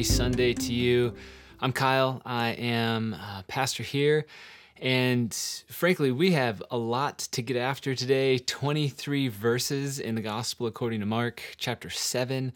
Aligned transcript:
happy 0.00 0.08
Sunday 0.08 0.54
to 0.54 0.72
you. 0.72 1.12
I'm 1.60 1.72
Kyle. 1.72 2.22
I 2.24 2.52
am 2.52 3.12
a 3.12 3.44
pastor 3.46 3.82
here. 3.82 4.24
And 4.80 5.34
frankly, 5.68 6.10
we 6.10 6.32
have 6.32 6.62
a 6.70 6.78
lot 6.78 7.18
to 7.32 7.42
get 7.42 7.58
after 7.58 7.94
today 7.94 8.38
23 8.38 9.28
verses 9.28 9.98
in 9.98 10.14
the 10.14 10.22
Gospel 10.22 10.66
according 10.66 11.00
to 11.00 11.06
Mark, 11.06 11.42
chapter 11.58 11.90
7. 11.90 12.54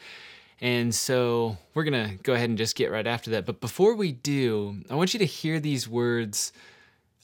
And 0.62 0.94
so 0.94 1.58
we're 1.75 1.84
going 1.84 2.08
to 2.08 2.14
go 2.22 2.32
ahead 2.32 2.48
and 2.48 2.57
just 2.57 2.76
get 2.76 2.90
right 2.90 3.07
after 3.07 3.30
that. 3.32 3.45
But 3.45 3.61
before 3.61 3.95
we 3.95 4.12
do, 4.12 4.79
I 4.88 4.95
want 4.95 5.12
you 5.12 5.18
to 5.18 5.26
hear 5.26 5.61
these 5.61 5.86
words 5.86 6.50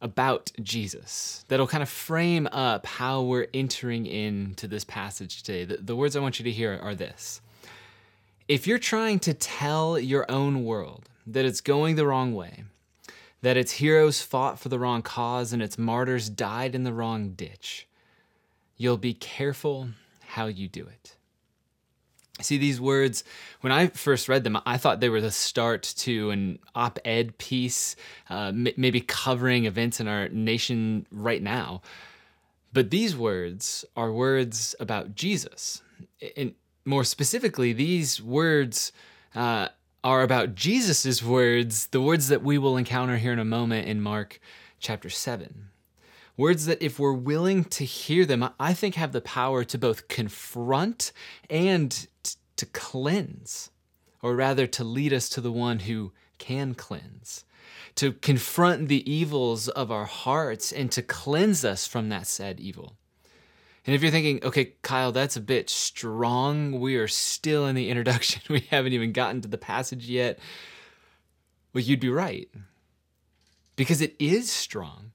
about 0.02 0.52
Jesus 0.62 1.46
that'll 1.48 1.66
kind 1.66 1.82
of 1.82 1.88
frame 1.88 2.46
up 2.52 2.84
how 2.84 3.22
we're 3.22 3.46
entering 3.54 4.04
into 4.04 4.68
this 4.68 4.84
passage 4.84 5.42
today. 5.42 5.64
The, 5.64 5.78
the 5.78 5.96
words 5.96 6.14
I 6.14 6.20
want 6.20 6.38
you 6.38 6.44
to 6.44 6.52
hear 6.52 6.78
are 6.82 6.94
this 6.94 7.40
If 8.50 8.66
you're 8.66 8.78
trying 8.78 9.20
to 9.20 9.32
tell 9.32 9.96
your 9.96 10.28
own 10.28 10.64
world 10.64 11.08
that 11.24 11.44
it's 11.44 11.60
going 11.60 11.94
the 11.94 12.04
wrong 12.04 12.34
way, 12.34 12.64
that 13.42 13.56
its 13.56 13.70
heroes 13.70 14.22
fought 14.22 14.58
for 14.58 14.68
the 14.68 14.78
wrong 14.80 15.02
cause 15.02 15.52
and 15.52 15.62
its 15.62 15.78
martyrs 15.78 16.28
died 16.28 16.74
in 16.74 16.82
the 16.82 16.92
wrong 16.92 17.30
ditch, 17.30 17.86
you'll 18.76 18.96
be 18.96 19.14
careful 19.14 19.90
how 20.30 20.46
you 20.46 20.66
do 20.66 20.84
it. 20.84 21.14
See, 22.40 22.58
these 22.58 22.80
words, 22.80 23.22
when 23.60 23.72
I 23.72 23.86
first 23.86 24.28
read 24.28 24.42
them, 24.42 24.58
I 24.66 24.78
thought 24.78 24.98
they 24.98 25.10
were 25.10 25.20
the 25.20 25.30
start 25.30 25.84
to 25.98 26.30
an 26.30 26.58
op 26.74 26.98
ed 27.04 27.38
piece, 27.38 27.94
uh, 28.28 28.48
m- 28.48 28.66
maybe 28.76 29.00
covering 29.00 29.66
events 29.66 30.00
in 30.00 30.08
our 30.08 30.28
nation 30.28 31.06
right 31.12 31.40
now. 31.40 31.82
But 32.72 32.90
these 32.90 33.16
words 33.16 33.84
are 33.96 34.10
words 34.10 34.74
about 34.80 35.14
Jesus. 35.14 35.82
And 36.36 36.56
more 36.84 37.04
specifically, 37.04 37.72
these 37.72 38.22
words 38.22 38.92
uh, 39.34 39.68
are 40.02 40.22
about 40.22 40.54
Jesus' 40.54 41.22
words, 41.22 41.88
the 41.88 42.00
words 42.00 42.28
that 42.28 42.42
we 42.42 42.58
will 42.58 42.76
encounter 42.76 43.18
here 43.18 43.32
in 43.32 43.38
a 43.38 43.44
moment 43.44 43.86
in 43.86 44.00
Mark 44.00 44.40
chapter 44.78 45.10
7. 45.10 45.68
Words 46.36 46.66
that, 46.66 46.82
if 46.82 46.98
we're 46.98 47.12
willing 47.12 47.64
to 47.64 47.84
hear 47.84 48.24
them, 48.24 48.48
I 48.58 48.72
think 48.72 48.94
have 48.94 49.12
the 49.12 49.20
power 49.20 49.62
to 49.64 49.76
both 49.76 50.08
confront 50.08 51.12
and 51.50 51.90
t- 52.22 52.36
to 52.56 52.66
cleanse, 52.66 53.70
or 54.22 54.34
rather 54.34 54.66
to 54.68 54.84
lead 54.84 55.12
us 55.12 55.28
to 55.30 55.40
the 55.42 55.52
one 55.52 55.80
who 55.80 56.12
can 56.38 56.74
cleanse, 56.74 57.44
to 57.96 58.12
confront 58.12 58.88
the 58.88 59.10
evils 59.10 59.68
of 59.68 59.92
our 59.92 60.06
hearts 60.06 60.72
and 60.72 60.90
to 60.92 61.02
cleanse 61.02 61.62
us 61.62 61.86
from 61.86 62.08
that 62.08 62.26
said 62.26 62.58
evil. 62.58 62.96
And 63.90 63.96
if 63.96 64.02
you're 64.02 64.12
thinking, 64.12 64.38
okay, 64.44 64.74
Kyle, 64.82 65.10
that's 65.10 65.34
a 65.34 65.40
bit 65.40 65.68
strong, 65.68 66.78
we 66.78 66.94
are 66.94 67.08
still 67.08 67.66
in 67.66 67.74
the 67.74 67.88
introduction, 67.88 68.40
we 68.48 68.60
haven't 68.70 68.92
even 68.92 69.10
gotten 69.10 69.40
to 69.40 69.48
the 69.48 69.58
passage 69.58 70.08
yet, 70.08 70.38
well, 71.74 71.82
you'd 71.82 71.98
be 71.98 72.08
right. 72.08 72.48
Because 73.74 74.00
it 74.00 74.14
is 74.20 74.48
strong. 74.48 75.10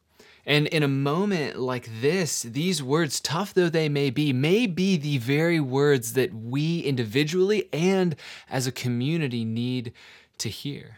And 0.46 0.68
in 0.68 0.84
a 0.84 0.90
moment 0.90 1.58
like 1.58 1.90
this, 2.02 2.42
these 2.42 2.84
words, 2.84 3.22
tough 3.22 3.54
though 3.54 3.70
they 3.70 3.88
may 3.88 4.10
be, 4.10 4.34
may 4.34 4.68
be 4.68 4.98
the 4.98 5.20
very 5.20 5.62
words 5.62 6.12
that 6.12 6.34
we 6.34 6.82
individually 6.82 7.70
and 7.72 8.14
as 8.50 8.68
a 8.68 8.74
community 8.74 9.46
need 9.46 9.94
to 10.40 10.50
hear. 10.50 10.98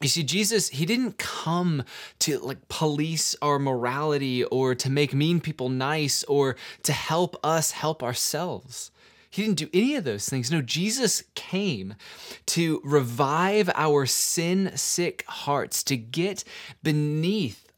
You 0.00 0.08
see, 0.08 0.22
Jesus, 0.22 0.68
he 0.68 0.86
didn't 0.86 1.18
come 1.18 1.82
to 2.20 2.38
like 2.38 2.68
police 2.68 3.34
our 3.42 3.58
morality 3.58 4.44
or 4.44 4.74
to 4.76 4.90
make 4.90 5.12
mean 5.12 5.40
people 5.40 5.68
nice 5.68 6.22
or 6.24 6.56
to 6.84 6.92
help 6.92 7.36
us 7.44 7.72
help 7.72 8.02
ourselves. 8.02 8.92
He 9.30 9.42
didn't 9.42 9.58
do 9.58 9.68
any 9.74 9.94
of 9.96 10.04
those 10.04 10.28
things. 10.28 10.50
No, 10.50 10.62
Jesus 10.62 11.24
came 11.34 11.94
to 12.46 12.80
revive 12.84 13.68
our 13.74 14.06
sin 14.06 14.72
sick 14.76 15.24
hearts, 15.26 15.82
to 15.84 15.96
get 15.96 16.44
beneath 16.82 17.70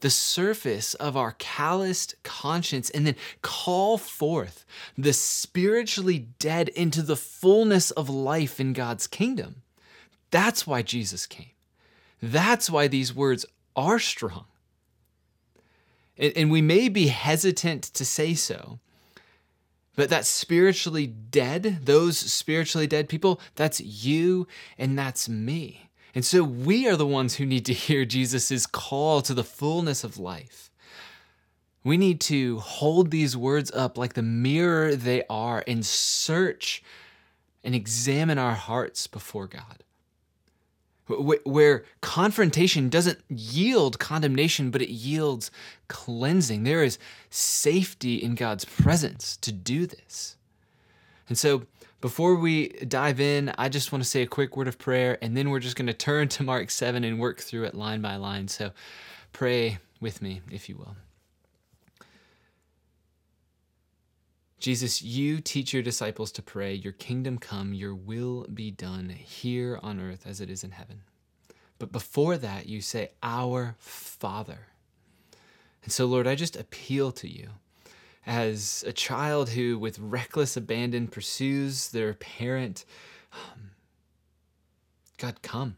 the 0.00 0.10
surface 0.10 0.94
of 0.94 1.16
our 1.16 1.32
calloused 1.38 2.14
conscience 2.22 2.90
and 2.90 3.06
then 3.06 3.16
call 3.42 3.98
forth 3.98 4.64
the 4.96 5.12
spiritually 5.12 6.28
dead 6.38 6.68
into 6.70 7.02
the 7.02 7.16
fullness 7.16 7.90
of 7.90 8.08
life 8.08 8.60
in 8.60 8.72
God's 8.72 9.06
kingdom. 9.06 9.62
That's 10.30 10.66
why 10.66 10.82
Jesus 10.82 11.26
came. 11.26 11.53
That's 12.32 12.70
why 12.70 12.88
these 12.88 13.14
words 13.14 13.44
are 13.76 13.98
strong. 13.98 14.46
And, 16.16 16.50
we 16.50 16.62
may 16.62 16.88
be 16.88 17.08
hesitant 17.08 17.82
to 17.82 18.04
say 18.04 18.34
so, 18.34 18.78
but 19.96 20.10
that 20.10 20.24
spiritually 20.24 21.08
dead, 21.08 21.80
those 21.82 22.16
spiritually 22.16 22.86
dead 22.86 23.08
people, 23.08 23.40
that's 23.56 23.80
you 23.80 24.46
and 24.78 24.96
that's 24.96 25.28
me. 25.28 25.90
And 26.14 26.24
so 26.24 26.44
we 26.44 26.86
are 26.86 26.96
the 26.96 27.06
ones 27.06 27.34
who 27.34 27.44
need 27.44 27.66
to 27.66 27.72
hear 27.72 28.04
Jesus' 28.04 28.64
call 28.64 29.22
to 29.22 29.34
the 29.34 29.42
fullness 29.42 30.04
of 30.04 30.16
life. 30.16 30.70
We 31.82 31.96
need 31.96 32.20
to 32.22 32.60
hold 32.60 33.10
these 33.10 33.36
words 33.36 33.72
up 33.72 33.98
like 33.98 34.14
the 34.14 34.22
mirror 34.22 34.94
they 34.94 35.24
are 35.28 35.64
and 35.66 35.84
search 35.84 36.82
and 37.64 37.74
examine 37.74 38.38
our 38.38 38.54
hearts 38.54 39.08
before 39.08 39.48
God 39.48 39.83
where 41.06 41.84
confrontation 42.00 42.88
doesn't 42.88 43.18
yield 43.28 43.98
condemnation, 43.98 44.70
but 44.70 44.80
it 44.80 44.88
yields 44.88 45.50
cleansing. 45.88 46.64
There 46.64 46.82
is 46.82 46.98
safety 47.30 48.16
in 48.22 48.34
God's 48.34 48.64
presence 48.64 49.36
to 49.38 49.52
do 49.52 49.86
this. 49.86 50.36
And 51.28 51.36
so, 51.36 51.64
before 52.00 52.36
we 52.36 52.68
dive 52.68 53.18
in, 53.18 53.52
I 53.56 53.70
just 53.70 53.90
want 53.90 54.04
to 54.04 54.08
say 54.08 54.22
a 54.22 54.26
quick 54.26 54.56
word 54.56 54.68
of 54.68 54.78
prayer, 54.78 55.16
and 55.22 55.34
then 55.34 55.48
we're 55.48 55.60
just 55.60 55.76
going 55.76 55.86
to 55.86 55.94
turn 55.94 56.28
to 56.28 56.42
Mark 56.42 56.70
7 56.70 57.02
and 57.02 57.18
work 57.18 57.40
through 57.40 57.64
it 57.64 57.74
line 57.74 58.02
by 58.02 58.16
line. 58.16 58.48
So, 58.48 58.72
pray 59.32 59.78
with 60.00 60.20
me, 60.20 60.42
if 60.50 60.68
you 60.68 60.76
will. 60.76 60.96
Jesus, 64.64 65.02
you 65.02 65.42
teach 65.42 65.74
your 65.74 65.82
disciples 65.82 66.32
to 66.32 66.40
pray, 66.40 66.72
Your 66.72 66.94
kingdom 66.94 67.36
come, 67.36 67.74
your 67.74 67.94
will 67.94 68.44
be 68.44 68.70
done 68.70 69.10
here 69.10 69.78
on 69.82 70.00
earth 70.00 70.26
as 70.26 70.40
it 70.40 70.48
is 70.48 70.64
in 70.64 70.70
heaven. 70.70 71.02
But 71.78 71.92
before 71.92 72.38
that, 72.38 72.66
you 72.66 72.80
say, 72.80 73.10
Our 73.22 73.76
Father. 73.78 74.68
And 75.82 75.92
so, 75.92 76.06
Lord, 76.06 76.26
I 76.26 76.34
just 76.34 76.56
appeal 76.56 77.12
to 77.12 77.28
you 77.28 77.50
as 78.26 78.82
a 78.86 78.92
child 78.94 79.50
who, 79.50 79.78
with 79.78 79.98
reckless 79.98 80.56
abandon, 80.56 81.08
pursues 81.08 81.90
their 81.90 82.14
parent. 82.14 82.86
Um, 83.34 83.72
God, 85.18 85.42
come, 85.42 85.76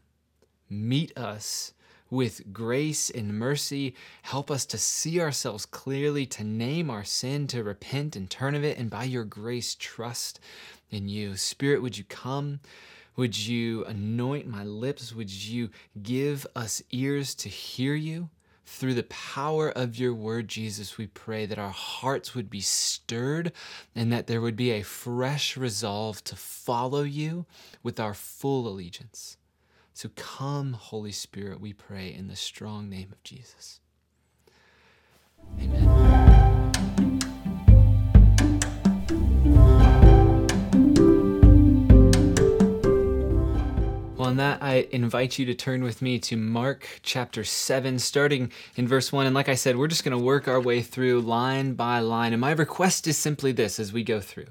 meet 0.69 1.11
us 1.17 1.73
with 2.09 2.53
grace 2.53 3.09
and 3.09 3.37
mercy. 3.37 3.95
Help 4.21 4.49
us 4.49 4.65
to 4.67 4.77
see 4.77 5.19
ourselves 5.19 5.65
clearly, 5.65 6.25
to 6.27 6.43
name 6.43 6.89
our 6.89 7.03
sin, 7.03 7.47
to 7.47 7.63
repent 7.63 8.15
and 8.15 8.29
turn 8.29 8.55
of 8.55 8.63
it, 8.63 8.77
and 8.77 8.89
by 8.89 9.03
your 9.03 9.23
grace, 9.23 9.75
trust 9.75 10.39
in 10.89 11.09
you. 11.09 11.35
Spirit, 11.35 11.81
would 11.81 11.97
you 11.97 12.03
come? 12.05 12.59
Would 13.15 13.37
you 13.37 13.83
anoint 13.85 14.47
my 14.47 14.63
lips? 14.63 15.13
Would 15.13 15.31
you 15.31 15.69
give 16.01 16.45
us 16.55 16.83
ears 16.91 17.33
to 17.35 17.49
hear 17.49 17.95
you? 17.95 18.29
Through 18.69 18.95
the 18.95 19.03
power 19.03 19.71
of 19.71 19.97
your 19.97 20.13
word, 20.13 20.49
Jesus, 20.49 20.97
we 20.97 21.07
pray 21.07 21.45
that 21.45 21.57
our 21.57 21.71
hearts 21.71 22.35
would 22.35 22.49
be 22.49 22.59
stirred 22.59 23.53
and 23.95 24.11
that 24.11 24.27
there 24.27 24.41
would 24.41 24.57
be 24.57 24.71
a 24.71 24.83
fresh 24.83 25.55
resolve 25.55 26.21
to 26.25 26.35
follow 26.35 27.03
you 27.03 27.45
with 27.81 27.97
our 27.97 28.13
full 28.13 28.67
allegiance. 28.67 29.37
So 29.97 30.09
come, 30.15 30.73
Holy 30.73 31.11
Spirit, 31.11 31.59
we 31.59 31.73
pray 31.73 32.13
in 32.13 32.27
the 32.27 32.35
strong 32.35 32.87
name 32.87 33.11
of 33.11 33.23
Jesus. 33.23 33.79
Amen. 35.59 35.87
Well, 44.15 44.27
on 44.27 44.37
that, 44.37 44.61
I 44.61 44.87
invite 44.91 45.39
you 45.39 45.47
to 45.47 45.55
turn 45.55 45.83
with 45.83 46.03
me 46.03 46.19
to 46.19 46.37
Mark 46.37 46.99
chapter 47.01 47.43
7, 47.43 47.97
starting 47.97 48.51
in 48.75 48.87
verse 48.87 49.11
1. 49.11 49.25
And 49.25 49.33
like 49.33 49.49
I 49.49 49.55
said, 49.55 49.77
we're 49.77 49.87
just 49.87 50.03
going 50.03 50.15
to 50.15 50.23
work 50.23 50.47
our 50.47 50.61
way 50.61 50.83
through 50.83 51.21
line 51.21 51.73
by 51.73 52.01
line. 52.01 52.33
And 52.33 52.41
my 52.41 52.51
request 52.51 53.07
is 53.07 53.17
simply 53.17 53.51
this 53.51 53.79
as 53.79 53.91
we 53.91 54.03
go 54.03 54.19
through 54.19 54.49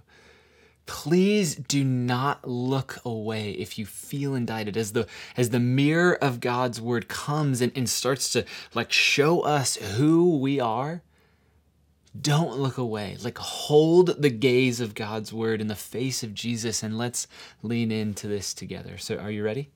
please 0.86 1.56
do 1.56 1.84
not 1.84 2.48
look 2.48 2.98
away 3.04 3.50
if 3.50 3.78
you 3.78 3.84
feel 3.84 4.34
indicted. 4.34 4.76
As 4.76 4.92
the 4.92 5.06
as 5.36 5.50
the 5.50 5.60
mirror 5.60 6.14
of 6.22 6.40
god's 6.40 6.80
word 6.80 7.08
comes 7.08 7.60
and, 7.60 7.72
and 7.76 7.88
starts 7.88 8.32
to 8.32 8.44
like 8.74 8.92
show 8.92 9.40
us 9.40 9.76
who 9.76 10.38
we 10.38 10.60
are 10.60 11.02
don't 12.18 12.56
look 12.56 12.78
away. 12.78 13.16
Like 13.22 13.36
hold 13.36 14.22
the 14.22 14.30
gaze 14.30 14.80
of 14.80 14.94
god's 14.94 15.32
word 15.32 15.60
in 15.60 15.66
the 15.66 15.74
face 15.74 16.22
of 16.22 16.32
jesus 16.32 16.82
and 16.82 16.96
let's 16.96 17.26
lean 17.62 17.90
into 17.90 18.28
this 18.28 18.54
together. 18.54 18.96
So 18.96 19.16
are 19.16 19.30
you 19.30 19.44
ready? 19.44 19.70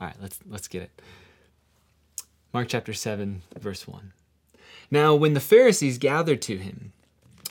All 0.00 0.08
right 0.08 0.16
let's 0.20 0.40
let's 0.46 0.68
get 0.68 0.82
it. 0.82 1.02
Mark 2.52 2.68
chapter 2.68 2.92
7 2.92 3.42
verse 3.58 3.88
1 3.88 4.12
now 4.90 5.14
when 5.14 5.34
the 5.34 5.40
pharisees 5.40 5.98
gathered 5.98 6.42
to 6.42 6.56
him 6.56 6.92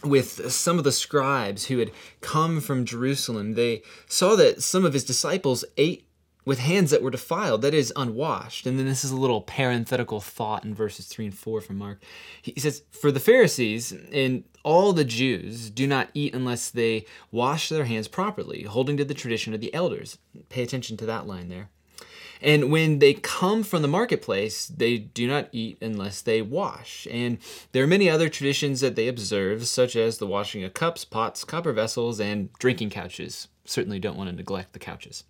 with 0.04 0.52
some 0.52 0.78
of 0.78 0.84
the 0.84 0.92
scribes 0.92 1.66
who 1.66 1.80
had 1.80 1.92
come 2.22 2.60
from 2.60 2.86
Jerusalem, 2.86 3.54
they 3.54 3.84
saw 4.08 4.36
that 4.36 4.62
some 4.62 4.86
of 4.86 4.94
his 4.94 5.04
disciples 5.04 5.64
ate 5.78 6.08
with 6.46 6.60
hands 6.60 6.92
that 6.92 7.02
were 7.02 7.10
defiled, 7.10 7.62
that 7.62 7.74
is, 7.74 7.94
unwashed. 7.96 8.66
And 8.66 8.78
then 8.78 8.86
this 8.86 9.06
is 9.06 9.12
a 9.12 9.18
little 9.18 9.42
parenthetical 9.42 10.20
thought 10.20 10.66
in 10.66 10.74
verses 10.74 11.06
3 11.06 11.26
and 11.26 11.38
4 11.38 11.62
from 11.62 11.78
Mark. 11.78 12.04
He 12.42 12.60
says, 12.60 12.84
For 12.92 13.12
the 13.12 13.20
Pharisees 13.20 13.94
and 14.12 14.44
all 14.64 14.94
the 14.94 15.06
Jews 15.06 15.70
do 15.70 15.88
not 15.88 16.10
eat 16.14 16.34
unless 16.34 16.70
they 16.70 17.06
wash 17.32 17.70
their 17.70 17.86
hands 17.86 18.08
properly, 18.08 18.64
holding 18.64 18.98
to 18.98 19.06
the 19.06 19.14
tradition 19.14 19.54
of 19.54 19.62
the 19.62 19.74
elders. 19.74 20.18
Pay 20.50 20.64
attention 20.64 20.98
to 20.98 21.06
that 21.06 21.28
line 21.28 21.50
there. 21.50 21.70
And 22.42 22.72
when 22.72 23.00
they 23.00 23.14
come 23.14 23.64
from 23.64 23.82
the 23.82 23.88
marketplace, 23.88 24.68
they 24.68 24.98
do 24.98 25.28
not 25.28 25.50
eat 25.52 25.78
unless 25.82 26.22
they 26.22 26.42
wash. 26.42 27.08
And 27.10 27.38
there 27.72 27.84
are 27.84 27.88
many 27.88 28.10
other 28.10 28.30
traditions 28.30 28.82
that 28.82 28.96
they 28.96 29.08
observe, 29.08 29.68
such 29.68 29.96
as 29.96 30.18
the 30.18 30.28
washing 30.28 30.64
of 30.64 30.74
cups, 30.74 31.06
pots, 31.06 31.44
copper 31.44 31.72
vessels, 31.72 32.20
and 32.20 32.52
drinking 32.54 32.90
couches. 32.90 33.48
Certainly 33.66 34.00
don't 34.00 34.18
want 34.18 34.30
to 34.30 34.36
neglect 34.36 34.74
the 34.74 34.80
couches. 34.80 35.24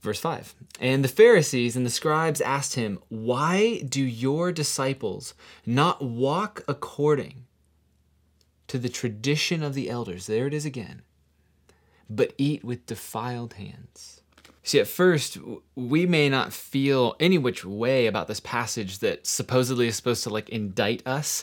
Verse 0.00 0.20
5 0.20 0.54
And 0.80 1.04
the 1.04 1.08
Pharisees 1.08 1.76
and 1.76 1.84
the 1.84 1.90
scribes 1.90 2.40
asked 2.40 2.74
him, 2.74 2.98
Why 3.08 3.82
do 3.82 4.02
your 4.02 4.52
disciples 4.52 5.34
not 5.66 6.02
walk 6.02 6.62
according 6.66 7.44
to 8.68 8.78
the 8.78 8.88
tradition 8.88 9.62
of 9.62 9.74
the 9.74 9.90
elders? 9.90 10.26
There 10.26 10.46
it 10.46 10.54
is 10.54 10.64
again. 10.64 11.02
But 12.08 12.34
eat 12.38 12.64
with 12.64 12.86
defiled 12.86 13.54
hands. 13.54 14.19
See, 14.70 14.78
at 14.78 14.86
first, 14.86 15.36
we 15.74 16.06
may 16.06 16.28
not 16.28 16.52
feel 16.52 17.16
any 17.18 17.38
which 17.38 17.64
way 17.64 18.06
about 18.06 18.28
this 18.28 18.38
passage 18.38 19.00
that 19.00 19.26
supposedly 19.26 19.88
is 19.88 19.96
supposed 19.96 20.22
to 20.22 20.30
like 20.30 20.48
indict 20.48 21.04
us, 21.04 21.42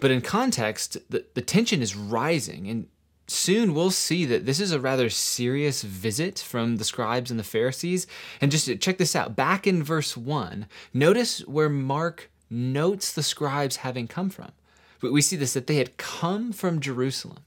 but 0.00 0.10
in 0.10 0.20
context, 0.20 0.98
the, 1.08 1.24
the 1.34 1.40
tension 1.40 1.82
is 1.82 1.94
rising. 1.94 2.66
And 2.66 2.88
soon 3.28 3.74
we'll 3.74 3.92
see 3.92 4.24
that 4.24 4.44
this 4.44 4.58
is 4.58 4.72
a 4.72 4.80
rather 4.80 5.08
serious 5.08 5.82
visit 5.82 6.40
from 6.40 6.78
the 6.78 6.84
scribes 6.84 7.30
and 7.30 7.38
the 7.38 7.44
Pharisees. 7.44 8.08
And 8.40 8.50
just 8.50 8.68
uh, 8.68 8.74
check 8.74 8.98
this 8.98 9.14
out 9.14 9.36
back 9.36 9.68
in 9.68 9.84
verse 9.84 10.16
1, 10.16 10.66
notice 10.92 11.46
where 11.46 11.68
Mark 11.68 12.28
notes 12.50 13.12
the 13.12 13.22
scribes 13.22 13.76
having 13.76 14.08
come 14.08 14.30
from. 14.30 14.50
We 15.00 15.22
see 15.22 15.36
this 15.36 15.52
that 15.52 15.68
they 15.68 15.76
had 15.76 15.96
come 15.96 16.52
from 16.52 16.80
Jerusalem. 16.80 17.44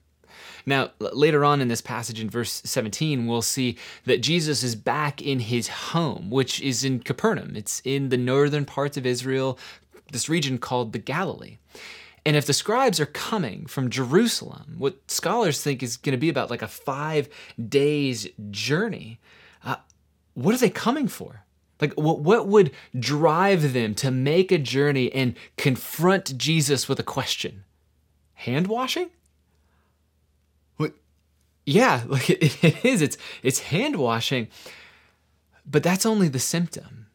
Now, 0.66 0.92
later 1.00 1.45
on 1.45 1.62
in 1.62 1.68
this 1.68 1.81
passage 1.81 2.19
in 2.19 2.30
verse 2.30 2.62
17, 2.66 3.25
we'll 3.25 3.42
see 3.42 3.78
that 4.06 4.22
Jesus 4.22 4.63
is 4.63 4.75
back 4.75 5.22
in 5.22 5.39
his 5.39 5.68
home, 5.68 6.30
which 6.30 6.62
is 6.62 6.84
in 6.84 7.00
Capernaum. 7.00 7.56
It's 7.56 7.81
in 7.84 8.10
the 8.10 8.18
northern 8.18 8.66
parts 8.66 8.98
of 8.98 9.06
Israel, 9.06 9.57
this 10.12 10.30
region 10.30 10.57
called 10.57 10.94
the 10.94 11.00
Galilee. 11.00 11.57
And 12.25 12.36
if 12.36 12.45
the 12.45 12.54
scribes 12.54 13.00
are 13.00 13.06
coming 13.06 13.68
from 13.68 13.89
Jerusalem, 13.89 14.75
what 14.78 15.10
scholars 15.10 15.62
think 15.62 15.81
is 15.81 15.95
going 15.95 16.12
to 16.12 16.18
be 16.18 16.28
about 16.28 16.50
like 16.50 16.62
a 16.62 16.68
five 16.68 17.30
days 17.69 18.28
journey, 18.51 19.19
uh, 19.63 19.78
what 20.34 20.54
are 20.54 20.57
they 20.57 20.69
coming 20.69 21.07
for? 21.07 21.45
Like, 21.80 21.94
what, 21.94 22.19
what 22.19 22.48
would 22.48 22.72
drive 23.00 23.74
them 23.74 23.94
to 23.95 24.12
make 24.12 24.51
a 24.51 24.57
journey 24.57 25.12
and 25.13 25.36
confront 25.57 26.38
Jesus 26.38 26.89
with 26.89 27.00
a 27.00 27.04
question? 27.04 27.63
Hand 28.34 28.68
washing? 28.68 29.10
Yeah, 31.67 32.03
like 32.07 32.29
it, 32.29 32.63
it 32.63 32.85
is. 32.85 33.01
It's, 33.03 33.17
it's 33.43 33.59
hand 33.59 33.97
washing, 33.97 34.47
but 35.69 35.83
that's 35.83 36.05
only 36.05 36.29
the 36.29 36.39
symptom. 36.39 37.05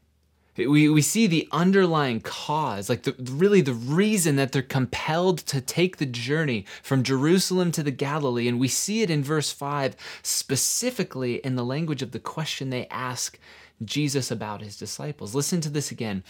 We, 0.54 0.90
we 0.90 1.00
see 1.00 1.26
the 1.26 1.48
underlying 1.50 2.20
cause, 2.20 2.90
like 2.90 3.04
the, 3.04 3.14
really 3.18 3.62
the 3.62 3.72
reason 3.72 4.36
that 4.36 4.52
they're 4.52 4.60
compelled 4.60 5.38
to 5.38 5.62
take 5.62 5.96
the 5.96 6.04
journey 6.04 6.66
from 6.82 7.02
Jerusalem 7.02 7.72
to 7.72 7.82
the 7.82 7.90
Galilee. 7.90 8.46
And 8.46 8.60
we 8.60 8.68
see 8.68 9.00
it 9.00 9.08
in 9.08 9.24
verse 9.24 9.50
5, 9.50 9.96
specifically 10.22 11.36
in 11.36 11.56
the 11.56 11.64
language 11.64 12.02
of 12.02 12.10
the 12.12 12.18
question 12.20 12.68
they 12.68 12.86
ask 12.88 13.38
Jesus 13.82 14.30
about 14.30 14.60
his 14.60 14.76
disciples. 14.76 15.34
Listen 15.34 15.62
to 15.62 15.70
this 15.70 15.90
again. 15.90 16.22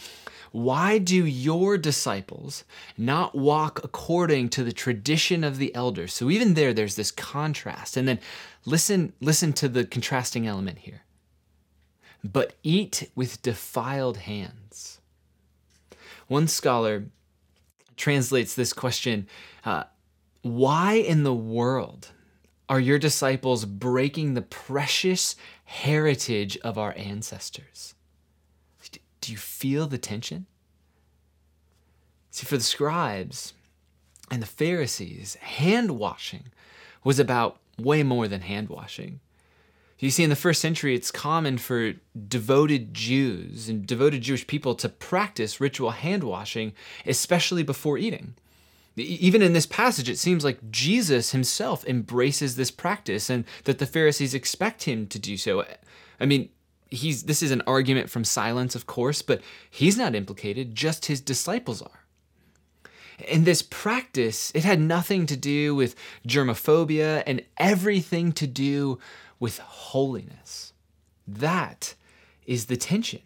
Why 0.53 0.97
do 0.97 1.25
your 1.25 1.77
disciples 1.77 2.63
not 2.97 3.35
walk 3.35 3.81
according 3.83 4.49
to 4.49 4.63
the 4.63 4.71
tradition 4.71 5.43
of 5.43 5.57
the 5.57 5.75
elders? 5.75 6.13
So 6.13 6.29
even 6.29 6.53
there, 6.53 6.73
there's 6.73 6.95
this 6.95 7.11
contrast. 7.11 7.97
And 7.97 8.07
then 8.07 8.19
listen, 8.65 9.11
listen 9.19 9.51
to 9.53 9.67
the 9.67 9.83
contrasting 9.83 10.47
element 10.47 10.79
here 10.79 11.03
but 12.23 12.53
eat 12.63 13.09
with 13.15 13.41
defiled 13.41 14.17
hands. 14.17 15.01
One 16.27 16.47
scholar 16.47 17.05
translates 17.97 18.55
this 18.55 18.73
question 18.73 19.27
uh, 19.65 19.83
Why 20.41 20.93
in 20.93 21.23
the 21.23 21.33
world 21.33 22.11
are 22.69 22.79
your 22.79 22.97
disciples 22.97 23.65
breaking 23.65 24.33
the 24.33 24.41
precious 24.41 25.35
heritage 25.65 26.57
of 26.59 26.77
our 26.77 26.93
ancestors? 26.97 27.93
Do 29.23 29.31
you 29.31 29.37
feel 29.37 29.87
the 29.87 29.97
tension? 29.97 30.47
See, 32.29 32.45
for 32.45 32.57
the 32.57 32.63
scribes 32.63 33.53
and 34.29 34.41
the 34.41 34.45
Pharisees, 34.45 35.35
hand 35.35 35.91
washing 35.91 36.47
was 37.05 37.19
about 37.19 37.61
way 37.79 38.03
more 38.03 38.27
than 38.27 38.41
hand 38.41 38.67
washing. 38.67 39.21
You 39.97 40.09
see, 40.09 40.25
in 40.25 40.29
the 40.29 40.35
first 40.35 40.59
century, 40.59 40.93
it's 40.93 41.09
common 41.09 41.57
for 41.57 41.93
devoted 42.27 42.93
Jews 42.93 43.69
and 43.69 43.87
devoted 43.87 44.23
Jewish 44.23 44.45
people 44.45 44.75
to 44.75 44.89
practice 44.89 45.61
ritual 45.61 45.91
hand 45.91 46.25
washing, 46.25 46.73
especially 47.05 47.63
before 47.63 47.97
eating. 47.97 48.35
Even 48.97 49.41
in 49.41 49.53
this 49.53 49.65
passage, 49.65 50.09
it 50.09 50.19
seems 50.19 50.43
like 50.43 50.69
Jesus 50.69 51.31
himself 51.31 51.87
embraces 51.87 52.57
this 52.57 52.71
practice 52.71 53.29
and 53.29 53.45
that 53.63 53.79
the 53.79 53.85
Pharisees 53.85 54.33
expect 54.33 54.83
him 54.83 55.07
to 55.07 55.17
do 55.17 55.37
so. 55.37 55.63
I 56.19 56.25
mean, 56.25 56.49
he's 56.93 57.23
this 57.23 57.41
is 57.41 57.51
an 57.51 57.63
argument 57.65 58.09
from 58.09 58.23
silence, 58.23 58.75
of 58.75 58.85
course, 58.85 59.21
but 59.21 59.41
he's 59.69 59.97
not 59.97 60.15
implicated, 60.15 60.75
just 60.75 61.07
his 61.07 61.21
disciples 61.21 61.81
are. 61.81 62.05
And 63.29 63.45
this 63.45 63.61
practice, 63.61 64.51
it 64.55 64.63
had 64.63 64.79
nothing 64.79 65.25
to 65.27 65.37
do 65.37 65.75
with 65.75 65.95
germophobia 66.27 67.23
and 67.27 67.43
everything 67.57 68.31
to 68.33 68.47
do 68.47 68.99
with 69.39 69.59
holiness. 69.59 70.73
That 71.27 71.95
is 72.45 72.65
the 72.65 72.77
tension. 72.77 73.21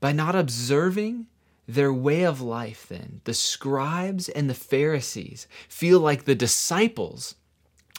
By 0.00 0.12
not 0.12 0.34
observing 0.34 1.26
their 1.66 1.92
way 1.92 2.24
of 2.24 2.40
life, 2.40 2.86
then, 2.88 3.20
the 3.24 3.34
scribes 3.34 4.28
and 4.28 4.48
the 4.48 4.54
Pharisees 4.54 5.48
feel 5.68 6.00
like 6.00 6.24
the 6.24 6.34
disciples 6.34 7.36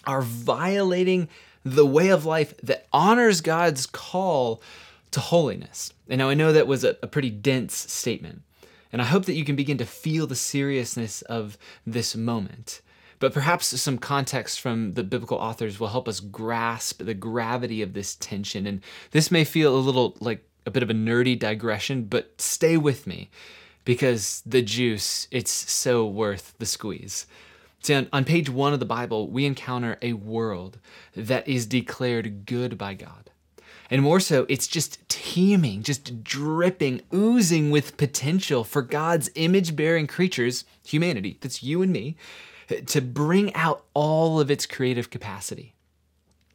are 0.06 0.22
violating 0.22 1.28
the 1.74 1.86
way 1.86 2.10
of 2.10 2.26
life 2.26 2.56
that 2.64 2.88
honors 2.92 3.42
God's 3.42 3.86
call 3.86 4.62
to 5.12 5.20
holiness. 5.20 5.94
And 6.10 6.20
now 6.20 6.30
I 6.30 6.34
know 6.34 6.54
that 6.54 6.68
was 6.68 6.84
a, 6.84 6.98
a 7.02 7.08
pretty 7.08 7.30
dense 7.30 7.76
statement. 7.76 8.42
And 8.92 9.02
I 9.02 9.06
hope 9.06 9.26
that 9.26 9.34
you 9.34 9.46
can 9.46 9.56
begin 9.56 9.78
to 9.80 9.86
feel 9.86 10.28
the 10.28 10.36
seriousness 10.36 11.22
of 11.24 11.58
this 11.86 12.16
moment. 12.16 12.82
But 13.20 13.34
perhaps 13.34 13.68
some 13.82 13.98
context 13.98 14.62
from 14.62 14.94
the 14.94 15.04
biblical 15.04 15.38
authors 15.38 15.80
will 15.80 15.88
help 15.88 16.08
us 16.08 16.20
grasp 16.20 17.04
the 17.04 17.14
gravity 17.14 17.82
of 17.82 17.94
this 17.94 18.16
tension. 18.16 18.68
And 18.68 18.82
this 19.12 19.32
may 19.32 19.44
feel 19.44 19.76
a 19.76 19.80
little 19.80 20.16
like 20.20 20.48
a 20.66 20.72
bit 20.72 20.84
of 20.84 20.90
a 20.90 20.94
nerdy 20.94 21.38
digression, 21.38 22.04
but 22.04 22.40
stay 22.40 22.78
with 22.78 23.08
me 23.08 23.30
because 23.86 24.44
the 24.46 24.62
juice, 24.62 25.28
it's 25.32 25.52
so 25.52 26.06
worth 26.06 26.54
the 26.60 26.66
squeeze. 26.66 27.26
See, 27.82 27.94
on, 27.94 28.08
on 28.12 28.26
page 28.26 28.50
one 28.50 28.74
of 28.74 28.80
the 28.80 28.86
Bible, 28.86 29.30
we 29.30 29.46
encounter 29.46 29.98
a 30.02 30.14
world 30.14 30.80
that 31.16 31.48
is 31.48 31.66
declared 31.66 32.46
good 32.46 32.78
by 32.78 32.94
God. 32.94 33.32
And 33.90 34.02
more 34.02 34.20
so, 34.20 34.46
it's 34.50 34.68
just 34.68 35.08
teeming, 35.08 35.84
just 35.84 36.24
dripping, 36.24 37.02
oozing 37.14 37.72
with 37.72 37.98
potential 37.98 38.64
for 38.64 38.82
God's 38.82 39.30
image 39.36 39.76
bearing 39.76 40.08
creatures, 40.08 40.66
humanity, 40.86 41.38
that's 41.40 41.64
you 41.64 41.82
and 41.82 41.94
me, 41.94 42.18
to 42.86 43.02
bring 43.02 43.54
out 43.54 43.86
all 43.94 44.40
of 44.40 44.52
its 44.52 44.66
creative 44.66 45.10
capacity. 45.10 45.74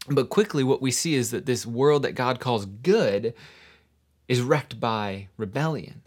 But 0.09 0.29
quickly, 0.29 0.63
what 0.63 0.83
we 0.83 0.91
see 0.91 1.15
is 1.15 1.31
that 1.31 1.47
this 1.47 1.65
world 1.65 2.03
that 2.03 2.13
God 2.13 2.41
calls 2.41 2.67
good 2.67 3.35
is 4.29 4.43
wrecked 4.43 4.79
by 4.79 5.29
rebellion. 5.37 6.03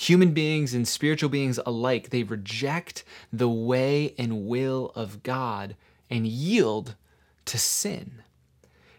Human 0.00 0.32
beings 0.32 0.72
and 0.72 0.88
spiritual 0.88 1.28
beings 1.28 1.60
alike, 1.66 2.08
they 2.08 2.22
reject 2.22 3.04
the 3.30 3.50
way 3.50 4.14
and 4.16 4.46
will 4.46 4.92
of 4.94 5.22
God 5.22 5.76
and 6.08 6.26
yield 6.26 6.94
to 7.44 7.58
sin. 7.58 8.22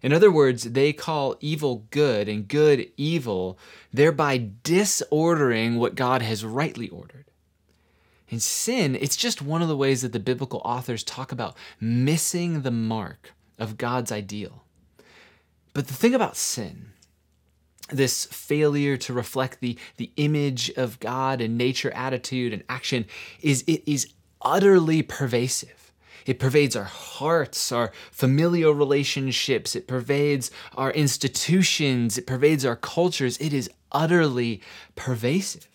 In 0.03 0.13
other 0.13 0.29
words, 0.29 0.62
they 0.62 0.93
call 0.93 1.38
evil 1.39 1.88
good 1.89 2.29
and 2.29 2.48
good 2.48 2.91
evil, 2.98 3.58
thereby 3.91 4.51
disordering 4.62 5.77
what 5.77 5.96
God 5.96 6.22
has 6.22 6.46
rightly 6.46 6.88
ordered. 6.89 7.25
And 8.29 8.39
sin, 8.39 8.96
it's 8.96 9.17
just 9.17 9.41
one 9.41 9.63
of 9.63 9.67
the 9.67 9.77
ways 9.77 10.03
that 10.03 10.13
the 10.13 10.20
biblical 10.20 10.62
authors 10.63 11.03
talk 11.03 11.31
about 11.31 11.58
missing 11.79 12.62
the 12.62 12.70
mark 12.70 13.34
of 13.58 13.79
God's 13.79 14.12
ideal. 14.12 14.65
But 15.74 15.88
the 15.88 15.96
thing 15.96 16.13
about 16.13 16.38
sin, 16.38 16.90
this 17.91 18.25
failure 18.25 18.98
to 18.98 19.13
reflect 19.13 19.60
the, 19.60 19.77
the 19.98 20.12
image 20.17 20.69
of 20.71 21.00
God 21.00 21.41
and 21.41 21.57
nature, 21.57 21.91
attitude, 21.91 22.53
and 22.53 22.63
action, 22.69 23.05
is 23.41 23.63
it 23.67 23.83
is 23.86 24.12
utterly 24.41 25.01
pervasive. 25.01 25.81
It 26.25 26.39
pervades 26.39 26.75
our 26.75 26.83
hearts, 26.83 27.71
our 27.71 27.91
familial 28.12 28.74
relationships. 28.74 29.75
It 29.75 29.88
pervades 29.88 30.51
our 30.75 30.91
institutions. 30.91 32.17
It 32.17 32.27
pervades 32.27 32.65
our 32.65 32.75
cultures. 32.75 33.38
It 33.39 33.53
is 33.53 33.69
utterly 33.91 34.62
pervasive. 34.95 35.67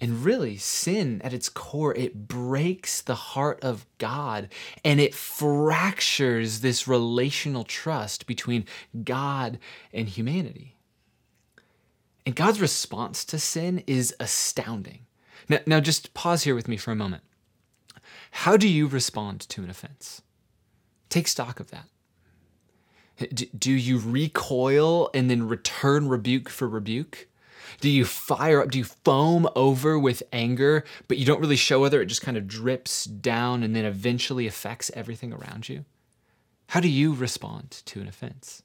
And 0.00 0.24
really, 0.24 0.58
sin 0.58 1.22
at 1.24 1.32
its 1.32 1.48
core, 1.48 1.94
it 1.94 2.28
breaks 2.28 3.00
the 3.00 3.14
heart 3.14 3.58
of 3.62 3.86
God 3.96 4.48
and 4.84 5.00
it 5.00 5.14
fractures 5.14 6.60
this 6.60 6.86
relational 6.86 7.64
trust 7.64 8.26
between 8.26 8.66
God 9.04 9.58
and 9.94 10.08
humanity. 10.08 10.76
And 12.26 12.34
God's 12.34 12.60
response 12.60 13.24
to 13.26 13.38
sin 13.38 13.82
is 13.86 14.14
astounding. 14.20 15.06
Now, 15.48 15.60
now 15.66 15.80
just 15.80 16.12
pause 16.12 16.42
here 16.42 16.54
with 16.54 16.68
me 16.68 16.76
for 16.76 16.90
a 16.90 16.96
moment. 16.96 17.22
How 18.32 18.56
do 18.58 18.68
you 18.68 18.86
respond 18.88 19.40
to 19.48 19.62
an 19.62 19.70
offense? 19.70 20.20
Take 21.08 21.28
stock 21.28 21.58
of 21.58 21.70
that. 21.70 21.88
Do 23.58 23.72
you 23.72 23.98
recoil 23.98 25.08
and 25.14 25.30
then 25.30 25.48
return 25.48 26.08
rebuke 26.08 26.50
for 26.50 26.68
rebuke? 26.68 27.28
Do 27.80 27.88
you 27.88 28.04
fire 28.04 28.62
up? 28.62 28.70
Do 28.70 28.78
you 28.78 28.84
foam 28.84 29.48
over 29.54 29.98
with 29.98 30.22
anger, 30.32 30.84
but 31.08 31.18
you 31.18 31.26
don't 31.26 31.40
really 31.40 31.56
show 31.56 31.80
whether 31.80 32.00
it 32.00 32.06
just 32.06 32.22
kind 32.22 32.36
of 32.36 32.46
drips 32.46 33.04
down 33.04 33.62
and 33.62 33.74
then 33.74 33.84
eventually 33.84 34.46
affects 34.46 34.90
everything 34.94 35.32
around 35.32 35.68
you? 35.68 35.84
How 36.68 36.80
do 36.80 36.88
you 36.88 37.14
respond 37.14 37.82
to 37.86 38.00
an 38.00 38.08
offense? 38.08 38.62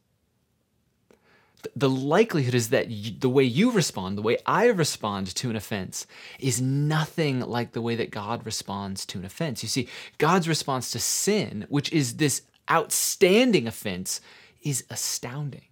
The 1.76 1.90
likelihood 1.90 2.56
is 2.56 2.70
that 2.70 2.88
the 3.20 3.30
way 3.30 3.44
you 3.44 3.72
respond, 3.72 4.18
the 4.18 4.24
way 4.24 4.38
I 4.48 4.66
respond 4.66 5.28
to 5.36 5.52
an 5.52 5.56
offense, 5.56 6.08
is 6.40 6.60
nothing 6.60 7.42
like 7.42 7.74
the 7.74 7.82
way 7.82 7.96
that 7.96 8.10
God 8.10 8.46
responds 8.46 9.06
to 9.08 9.20
an 9.20 9.26
offense. 9.26 9.62
You 9.62 9.70
see, 9.70 9.88
God's 10.18 10.48
response 10.48 10.90
to 10.92 11.00
sin, 11.00 11.68
which 11.70 11.92
is 11.92 12.18
this 12.18 12.42
outstanding 12.70 13.68
offense, 13.68 14.22
is 14.64 14.86
astounding. 14.90 15.66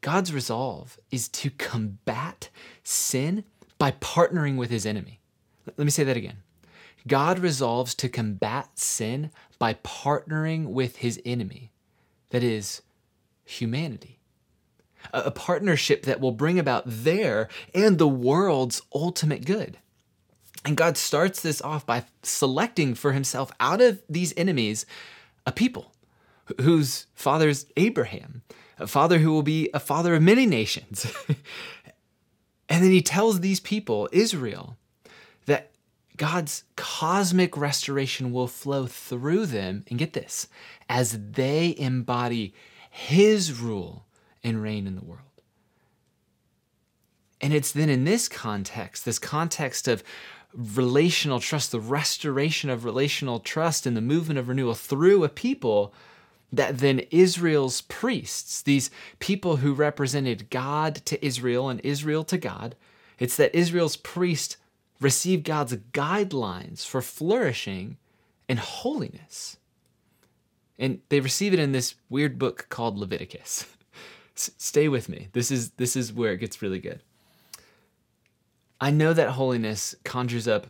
God's 0.00 0.32
resolve 0.32 0.98
is 1.10 1.28
to 1.28 1.50
combat 1.50 2.48
sin 2.82 3.44
by 3.78 3.92
partnering 3.92 4.56
with 4.56 4.70
his 4.70 4.86
enemy. 4.86 5.20
Let 5.66 5.84
me 5.84 5.90
say 5.90 6.04
that 6.04 6.16
again. 6.16 6.38
God 7.06 7.38
resolves 7.38 7.94
to 7.96 8.08
combat 8.08 8.78
sin 8.78 9.30
by 9.58 9.74
partnering 9.74 10.66
with 10.66 10.96
his 10.96 11.20
enemy, 11.24 11.70
that 12.30 12.42
is, 12.42 12.82
humanity. 13.44 14.18
A 15.12 15.30
partnership 15.30 16.02
that 16.02 16.20
will 16.20 16.32
bring 16.32 16.58
about 16.58 16.82
their 16.86 17.48
and 17.72 17.98
the 17.98 18.08
world's 18.08 18.82
ultimate 18.92 19.44
good. 19.44 19.78
And 20.64 20.76
God 20.76 20.96
starts 20.96 21.40
this 21.40 21.62
off 21.62 21.86
by 21.86 22.04
selecting 22.24 22.94
for 22.94 23.12
himself 23.12 23.52
out 23.60 23.80
of 23.80 24.02
these 24.08 24.34
enemies 24.36 24.84
a 25.46 25.52
people 25.52 25.92
whose 26.60 27.06
father's 27.14 27.66
Abraham, 27.76 28.42
a 28.78 28.86
father 28.86 29.18
who 29.18 29.32
will 29.32 29.42
be 29.42 29.70
a 29.72 29.80
father 29.80 30.14
of 30.14 30.22
many 30.22 30.46
nations. 30.46 31.06
and 32.68 32.82
then 32.82 32.90
he 32.90 33.02
tells 33.02 33.40
these 33.40 33.60
people, 33.60 34.08
Israel, 34.12 34.76
that 35.46 35.70
God's 36.16 36.64
cosmic 36.76 37.56
restoration 37.56 38.32
will 38.32 38.48
flow 38.48 38.86
through 38.86 39.46
them, 39.46 39.84
and 39.88 39.98
get 39.98 40.12
this, 40.12 40.48
as 40.88 41.18
they 41.32 41.74
embody 41.78 42.54
his 42.90 43.60
rule 43.60 44.06
and 44.42 44.62
reign 44.62 44.86
in 44.86 44.96
the 44.96 45.04
world. 45.04 45.20
And 47.40 47.52
it's 47.52 47.72
then 47.72 47.90
in 47.90 48.04
this 48.04 48.28
context, 48.28 49.04
this 49.04 49.18
context 49.18 49.88
of 49.88 50.02
relational 50.54 51.38
trust, 51.38 51.70
the 51.70 51.80
restoration 51.80 52.70
of 52.70 52.84
relational 52.84 53.40
trust 53.40 53.86
and 53.86 53.96
the 53.96 54.00
movement 54.00 54.38
of 54.38 54.48
renewal 54.48 54.74
through 54.74 55.22
a 55.22 55.28
people 55.28 55.92
that 56.52 56.78
then 56.78 57.00
Israel's 57.10 57.82
priests, 57.82 58.62
these 58.62 58.90
people 59.18 59.56
who 59.56 59.74
represented 59.74 60.50
God 60.50 60.96
to 61.06 61.24
Israel 61.24 61.68
and 61.68 61.80
Israel 61.82 62.24
to 62.24 62.38
God, 62.38 62.76
it's 63.18 63.36
that 63.36 63.54
Israel's 63.54 63.96
priests 63.96 64.56
received 65.00 65.44
God's 65.44 65.76
guidelines 65.92 66.86
for 66.86 67.02
flourishing 67.02 67.96
and 68.48 68.58
holiness. 68.58 69.56
And 70.78 71.00
they 71.08 71.20
receive 71.20 71.52
it 71.52 71.58
in 71.58 71.72
this 71.72 71.94
weird 72.08 72.38
book 72.38 72.66
called 72.68 72.98
Leviticus. 72.98 73.66
stay 74.34 74.88
with 74.88 75.08
me. 75.08 75.28
This 75.32 75.50
is 75.50 75.70
this 75.70 75.96
is 75.96 76.12
where 76.12 76.32
it 76.32 76.38
gets 76.38 76.62
really 76.62 76.78
good. 76.78 77.02
I 78.80 78.90
know 78.90 79.14
that 79.14 79.30
holiness 79.30 79.94
conjures 80.04 80.46
up 80.46 80.66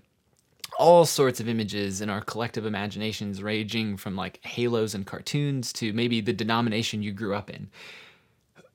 all 0.78 1.04
sorts 1.04 1.40
of 1.40 1.48
images 1.48 2.00
in 2.00 2.10
our 2.10 2.20
collective 2.20 2.66
imaginations, 2.66 3.42
ranging 3.42 3.96
from 3.96 4.16
like 4.16 4.44
halos 4.44 4.94
and 4.94 5.06
cartoons 5.06 5.72
to 5.74 5.92
maybe 5.92 6.20
the 6.20 6.32
denomination 6.32 7.02
you 7.02 7.12
grew 7.12 7.34
up 7.34 7.50
in. 7.50 7.68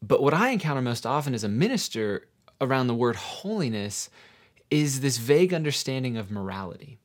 But 0.01 0.24
what 0.24 0.34
I 0.34 0.50
encounter 0.50 0.81
most 0.81 1.05
often 1.05 1.34
as 1.34 1.43
a 1.43 1.50
minister 1.50 2.27
around 2.60 2.88
the 2.88 2.96
word 2.96 3.15
holiness 3.15 4.10
is 4.70 5.01
this 5.01 5.17
vague 5.17 5.53
understanding 5.53 6.17
of 6.17 6.31
morality. 6.31 6.98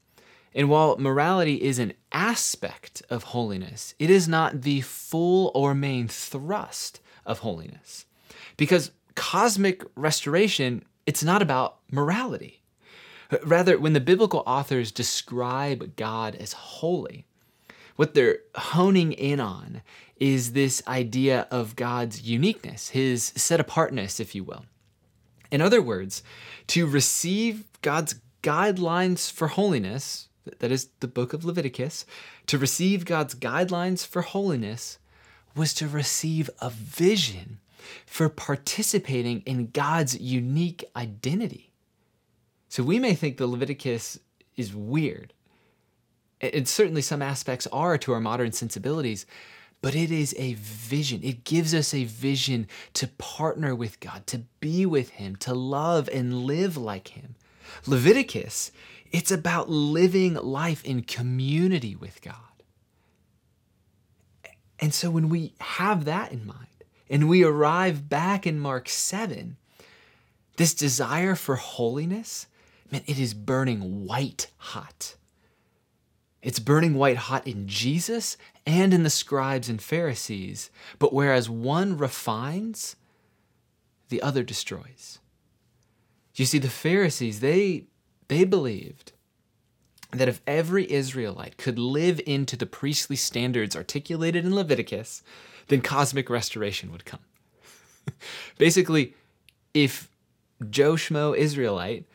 And 0.55 0.71
while 0.71 0.97
morality 0.97 1.63
is 1.63 1.79
an 1.79 1.93
aspect 2.13 3.03
of 3.11 3.25
holiness, 3.25 3.95
it 3.99 4.09
is 4.09 4.27
not 4.27 4.63
the 4.63 4.81
full 4.81 5.51
or 5.55 5.75
main 5.75 6.09
thrust 6.09 7.01
of 7.27 7.41
holiness. 7.41 8.07
Because 8.57 8.93
cosmic 9.15 9.83
restoration, 9.97 10.85
it's 11.05 11.23
not 11.23 11.43
about 11.43 11.79
morality. 11.91 12.63
Rather, 13.43 13.79
when 13.79 13.93
the 13.93 14.01
biblical 14.01 14.43
authors 14.47 14.93
describe 14.93 15.97
God 15.97 16.35
as 16.37 16.53
holy, 16.53 17.27
what 17.97 18.15
they're 18.15 18.39
honing 18.55 19.13
in 19.13 19.41
on 19.41 19.83
is 20.17 20.53
this 20.53 20.83
idea 20.87 21.47
of 21.51 21.77
God's 21.77 22.23
uniqueness, 22.23 22.91
his 22.91 23.33
set 23.37 23.61
apartness, 23.61 24.21
if 24.21 24.35
you 24.35 24.45
will. 24.45 24.65
In 25.51 25.61
other 25.61 25.83
words, 25.83 26.23
to 26.69 26.87
receive 26.87 27.65
God's 27.83 28.17
guidelines 28.43 29.31
for 29.31 29.49
holiness, 29.49 30.29
that 30.59 30.71
is 30.71 30.89
the 31.01 31.09
book 31.09 31.33
of 31.33 31.45
Leviticus, 31.45 32.07
to 32.47 32.59
receive 32.59 33.05
God's 33.05 33.35
guidelines 33.35 34.07
for 34.07 34.23
holiness 34.23 34.99
was 35.55 35.73
to 35.75 35.89
receive 35.89 36.51
a 36.61 36.71
vision 36.71 37.59
for 38.05 38.29
participating 38.29 39.41
in 39.47 39.71
God's 39.71 40.19
unique 40.19 40.85
identity. 40.95 41.66
So 42.69 42.83
we 42.83 42.99
may 42.99 43.15
think 43.15 43.37
the 43.37 43.47
Leviticus 43.47 44.19
is 44.57 44.75
weird. 44.75 45.33
And 46.41 46.69
certainly 46.69 47.03
some 47.03 47.23
aspects 47.23 47.67
are 47.69 47.97
to 47.99 48.13
our 48.13 48.21
modern 48.21 48.53
sensibilities, 48.53 49.25
but 49.81 49.95
it 49.95 50.11
is 50.11 50.35
a 50.39 50.55
vision. 50.55 51.21
It 51.23 51.45
gives 51.45 51.75
us 51.75 51.95
a 51.95 52.05
vision 52.05 52.67
to 52.95 53.09
partner 53.09 53.75
with 53.75 54.01
God, 54.01 54.27
to 54.29 54.43
be 54.61 54.85
with 54.85 55.11
Him, 55.11 55.37
to 55.37 55.55
love 55.55 56.09
and 56.13 56.43
live 56.45 56.77
like 56.77 57.09
Him. 57.09 57.37
Leviticus, 57.87 58.71
it's 59.13 59.31
about 59.31 59.71
living 59.71 60.35
life 60.35 60.85
in 60.85 61.03
community 61.03 61.97
with 61.97 62.21
God. 62.21 62.35
And 64.79 64.93
so 64.93 65.11
when 65.11 65.29
we 65.29 65.55
have 65.59 66.05
that 66.05 66.33
in 66.33 66.47
mind 66.47 66.67
and 67.09 67.29
we 67.29 67.43
arrive 67.43 68.09
back 68.09 68.47
in 68.47 68.59
Mark 68.59 68.89
7, 68.89 69.57
this 70.57 70.75
desire 70.75 71.35
for 71.35 71.57
holiness, 71.57 72.47
man, 72.91 73.03
it 73.07 73.19
is 73.19 73.35
burning 73.35 74.05
white 74.07 74.49
hot. 74.57 75.17
It's 76.43 76.59
burning 76.59 76.95
white 76.95 77.17
hot 77.17 77.47
in 77.47 77.67
Jesus 77.67 78.37
and 78.65 78.95
in 78.95 79.03
the 79.03 79.11
scribes 79.11 79.69
and 79.69 79.83
Pharisees. 79.83 80.71
But 80.99 81.13
whereas 81.13 81.51
one 81.51 81.97
refines, 81.97 82.97
the 84.09 84.23
other 84.23 84.43
destroys. 84.43 85.19
You 86.35 86.45
see, 86.45 86.59
the 86.59 86.69
Pharisees, 86.69 87.41
they, 87.41 87.87
they 88.29 88.45
believed 88.45 89.13
that 90.13 90.29
if 90.29 90.41
every 90.47 90.91
Israelite 90.91 91.57
could 91.57 91.79
live 91.79 92.21
into 92.27 92.57
the 92.57 92.67
priestly 92.67 93.17
standards 93.17 93.75
articulated 93.75 94.45
in 94.45 94.55
Leviticus, 94.55 95.23
then 95.69 95.81
cosmic 95.81 96.31
restoration 96.31 96.93
would 96.93 97.05
come. 97.05 97.21
Basically, 98.59 99.15
if 99.75 100.09
Joe 100.71 100.95
Schmo 100.95 101.37
Israelite 101.37 102.07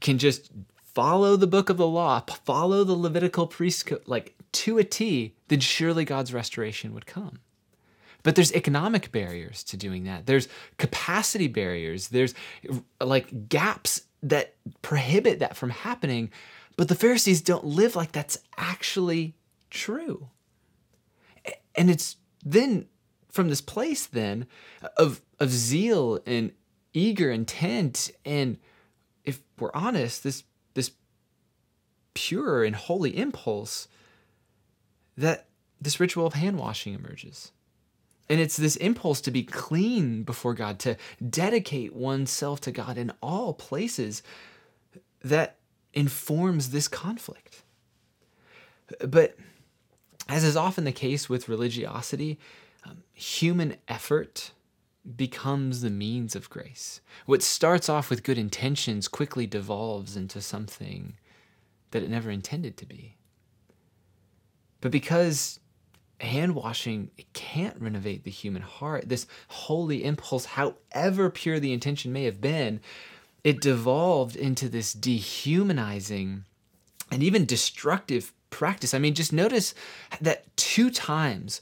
can 0.00 0.18
just 0.18 0.50
follow 0.94 1.36
the 1.36 1.46
book 1.46 1.70
of 1.70 1.76
the 1.76 1.86
law, 1.86 2.20
follow 2.44 2.84
the 2.84 2.94
Levitical 2.94 3.46
priesthood, 3.46 4.02
like 4.06 4.34
to 4.52 4.78
a 4.78 4.84
T, 4.84 5.34
then 5.48 5.60
surely 5.60 6.04
God's 6.04 6.34
restoration 6.34 6.94
would 6.94 7.06
come. 7.06 7.40
But 8.22 8.34
there's 8.34 8.52
economic 8.52 9.12
barriers 9.12 9.62
to 9.64 9.76
doing 9.76 10.04
that. 10.04 10.26
There's 10.26 10.48
capacity 10.76 11.48
barriers. 11.48 12.08
There's 12.08 12.34
like 13.00 13.48
gaps 13.48 14.02
that 14.22 14.54
prohibit 14.82 15.38
that 15.38 15.56
from 15.56 15.70
happening. 15.70 16.30
But 16.76 16.88
the 16.88 16.94
Pharisees 16.94 17.40
don't 17.40 17.64
live 17.64 17.96
like 17.96 18.12
that's 18.12 18.38
actually 18.58 19.34
true. 19.70 20.28
And 21.74 21.88
it's 21.90 22.16
then 22.44 22.86
from 23.30 23.48
this 23.48 23.60
place 23.60 24.06
then 24.06 24.46
of 24.96 25.22
of 25.38 25.50
zeal 25.50 26.20
and 26.26 26.52
eager 26.92 27.30
intent 27.30 28.10
and 28.24 28.58
if 29.24 29.40
we're 29.58 29.70
honest, 29.74 30.24
this 30.24 30.44
this 30.74 30.92
pure 32.14 32.64
and 32.64 32.76
holy 32.76 33.16
impulse 33.16 33.88
that 35.16 35.46
this 35.80 36.00
ritual 36.00 36.26
of 36.26 36.34
hand 36.34 36.58
washing 36.58 36.94
emerges. 36.94 37.52
And 38.28 38.40
it's 38.40 38.56
this 38.56 38.76
impulse 38.76 39.20
to 39.22 39.30
be 39.30 39.42
clean 39.42 40.22
before 40.22 40.54
God, 40.54 40.78
to 40.80 40.96
dedicate 41.28 41.94
oneself 41.94 42.60
to 42.62 42.70
God 42.70 42.96
in 42.96 43.12
all 43.20 43.52
places 43.52 44.22
that 45.22 45.56
informs 45.92 46.70
this 46.70 46.86
conflict. 46.86 47.62
But 49.06 49.36
as 50.28 50.44
is 50.44 50.56
often 50.56 50.84
the 50.84 50.92
case 50.92 51.28
with 51.28 51.48
religiosity, 51.48 52.38
um, 52.84 53.02
human 53.12 53.76
effort 53.88 54.52
becomes 55.16 55.80
the 55.80 55.90
means 55.90 56.36
of 56.36 56.50
grace. 56.50 57.00
What 57.26 57.42
starts 57.42 57.88
off 57.88 58.10
with 58.10 58.22
good 58.22 58.38
intentions 58.38 59.08
quickly 59.08 59.46
devolves 59.46 60.16
into 60.16 60.40
something 60.40 61.14
that 61.90 62.02
it 62.02 62.10
never 62.10 62.30
intended 62.30 62.76
to 62.78 62.86
be. 62.86 63.16
But 64.80 64.92
because 64.92 65.60
hand 66.20 66.54
washing 66.54 67.10
can't 67.32 67.80
renovate 67.80 68.24
the 68.24 68.30
human 68.30 68.62
heart, 68.62 69.08
this 69.08 69.26
holy 69.48 70.04
impulse, 70.04 70.44
however 70.44 71.30
pure 71.30 71.58
the 71.58 71.72
intention 71.72 72.12
may 72.12 72.24
have 72.24 72.40
been, 72.40 72.80
it 73.42 73.60
devolved 73.60 74.36
into 74.36 74.68
this 74.68 74.92
dehumanizing 74.92 76.44
and 77.10 77.22
even 77.22 77.46
destructive 77.46 78.32
practice. 78.50 78.92
I 78.94 78.98
mean, 78.98 79.14
just 79.14 79.32
notice 79.32 79.74
that 80.20 80.54
two 80.56 80.90
times 80.90 81.60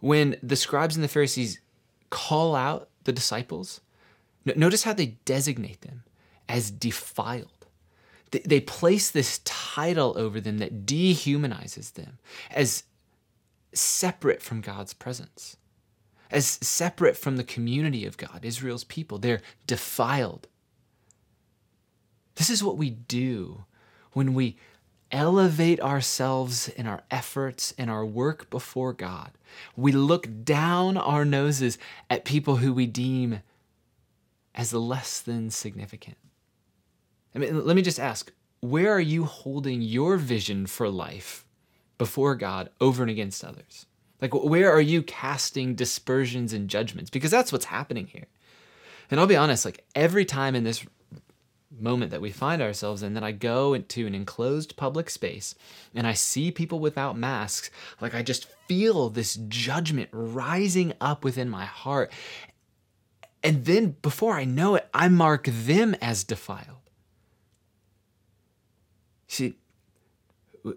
when 0.00 0.36
the 0.42 0.56
scribes 0.56 0.94
and 0.94 1.02
the 1.02 1.08
Pharisees 1.08 1.60
call 2.10 2.54
out 2.54 2.88
the 3.04 3.12
disciples, 3.12 3.80
notice 4.44 4.84
how 4.84 4.92
they 4.92 5.18
designate 5.24 5.82
them 5.82 6.04
as 6.48 6.70
defiled. 6.70 7.66
They 8.30 8.60
place 8.60 9.10
this 9.10 9.40
title 9.44 10.14
over 10.16 10.40
them 10.40 10.58
that 10.58 10.84
dehumanizes 10.84 11.92
them 11.92 12.18
as 12.50 12.82
separate 13.72 14.42
from 14.42 14.60
God's 14.60 14.92
presence, 14.92 15.56
as 16.30 16.46
separate 16.46 17.16
from 17.16 17.36
the 17.36 17.44
community 17.44 18.04
of 18.04 18.16
God, 18.16 18.44
Israel's 18.44 18.84
people. 18.84 19.18
They're 19.18 19.42
defiled. 19.66 20.48
This 22.34 22.50
is 22.50 22.64
what 22.64 22.76
we 22.76 22.90
do 22.90 23.64
when 24.12 24.34
we 24.34 24.56
elevate 25.16 25.80
ourselves 25.80 26.68
in 26.68 26.86
our 26.86 27.02
efforts 27.10 27.72
and 27.78 27.90
our 27.90 28.04
work 28.04 28.50
before 28.50 28.92
God. 28.92 29.30
We 29.74 29.90
look 29.90 30.28
down 30.44 30.98
our 30.98 31.24
noses 31.24 31.78
at 32.10 32.26
people 32.26 32.56
who 32.56 32.74
we 32.74 32.86
deem 32.86 33.40
as 34.54 34.74
less 34.74 35.20
than 35.20 35.50
significant. 35.50 36.18
I 37.34 37.38
mean, 37.38 37.64
let 37.64 37.76
me 37.76 37.82
just 37.82 37.98
ask 37.98 38.30
where 38.60 38.92
are 38.92 39.00
you 39.00 39.24
holding 39.24 39.80
your 39.80 40.18
vision 40.18 40.66
for 40.66 40.90
life 40.90 41.46
before 41.96 42.34
God 42.34 42.68
over 42.78 43.02
and 43.02 43.10
against 43.10 43.42
others? 43.42 43.86
Like, 44.20 44.34
where 44.34 44.70
are 44.70 44.82
you 44.82 45.02
casting 45.02 45.74
dispersions 45.74 46.52
and 46.52 46.68
judgments? 46.68 47.10
Because 47.10 47.30
that's 47.30 47.52
what's 47.52 47.66
happening 47.66 48.06
here. 48.06 48.26
And 49.10 49.18
I'll 49.18 49.26
be 49.26 49.36
honest, 49.36 49.64
like, 49.64 49.84
every 49.94 50.24
time 50.24 50.54
in 50.54 50.64
this 50.64 50.84
moment 51.70 52.10
that 52.10 52.20
we 52.20 52.30
find 52.30 52.62
ourselves 52.62 53.02
in 53.02 53.14
that 53.14 53.24
I 53.24 53.32
go 53.32 53.74
into 53.74 54.06
an 54.06 54.14
enclosed 54.14 54.76
public 54.76 55.10
space 55.10 55.54
and 55.94 56.06
I 56.06 56.12
see 56.12 56.50
people 56.50 56.78
without 56.78 57.18
masks, 57.18 57.70
like 58.00 58.14
I 58.14 58.22
just 58.22 58.46
feel 58.68 59.10
this 59.10 59.38
judgment 59.48 60.08
rising 60.12 60.92
up 61.00 61.24
within 61.24 61.48
my 61.48 61.64
heart. 61.64 62.12
And 63.42 63.64
then 63.64 63.96
before 64.02 64.34
I 64.34 64.44
know 64.44 64.74
it, 64.74 64.88
I 64.92 65.08
mark 65.08 65.44
them 65.46 65.94
as 66.00 66.24
defiled. 66.24 66.90
See, 69.28 69.56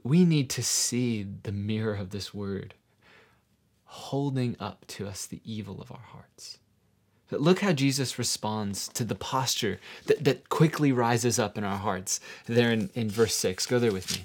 we 0.04 0.26
need 0.26 0.50
to 0.52 0.64
see 0.64 1.24
the 1.24 1.52
mirror 1.52 1.96
of 1.96 2.12
this 2.12 2.34
word 2.34 2.76
holding 3.86 4.56
up 4.60 4.86
to 4.88 5.08
us 5.08 5.26
the 5.26 5.42
evil 5.44 5.82
of 5.82 5.92
our 5.92 6.02
hearts. 6.12 6.60
Look 7.32 7.60
how 7.60 7.74
Jesus 7.74 8.18
responds 8.18 8.88
to 8.90 9.04
the 9.04 9.16
posture 9.16 9.80
that, 10.08 10.24
that 10.24 10.50
quickly 10.50 10.92
rises 10.92 11.38
up 11.38 11.58
in 11.58 11.64
our 11.64 11.78
hearts 11.78 12.20
there 12.48 12.72
in, 12.72 12.90
in 12.96 13.10
verse 13.10 13.36
6. 13.36 13.66
Go 13.68 13.78
there 13.78 13.92
with 13.92 14.12
me. 14.12 14.24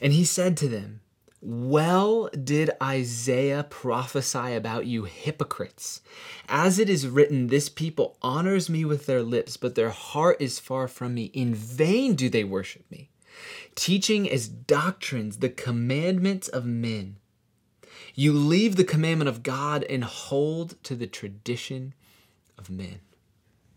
And 0.00 0.14
he 0.14 0.24
said 0.24 0.56
to 0.58 0.68
them, 0.68 1.00
Well 1.42 2.30
did 2.30 2.70
Isaiah 2.82 3.66
prophesy 3.68 4.54
about 4.54 4.86
you 4.86 5.04
hypocrites. 5.04 6.00
As 6.48 6.78
it 6.78 6.88
is 6.88 7.06
written, 7.06 7.48
This 7.48 7.68
people 7.68 8.16
honors 8.22 8.70
me 8.70 8.86
with 8.86 9.04
their 9.04 9.22
lips, 9.22 9.58
but 9.58 9.74
their 9.74 9.90
heart 9.90 10.38
is 10.40 10.58
far 10.58 10.88
from 10.88 11.14
me. 11.14 11.24
In 11.34 11.54
vain 11.54 12.14
do 12.14 12.30
they 12.30 12.44
worship 12.44 12.90
me, 12.90 13.10
teaching 13.74 14.30
as 14.30 14.48
doctrines 14.48 15.38
the 15.38 15.50
commandments 15.50 16.48
of 16.48 16.64
men. 16.64 17.16
You 18.14 18.32
leave 18.32 18.76
the 18.76 18.84
commandment 18.84 19.28
of 19.28 19.42
God 19.42 19.84
and 19.84 20.04
hold 20.04 20.82
to 20.84 20.94
the 20.94 21.06
tradition 21.06 21.94
of 22.58 22.70
men. 22.70 23.00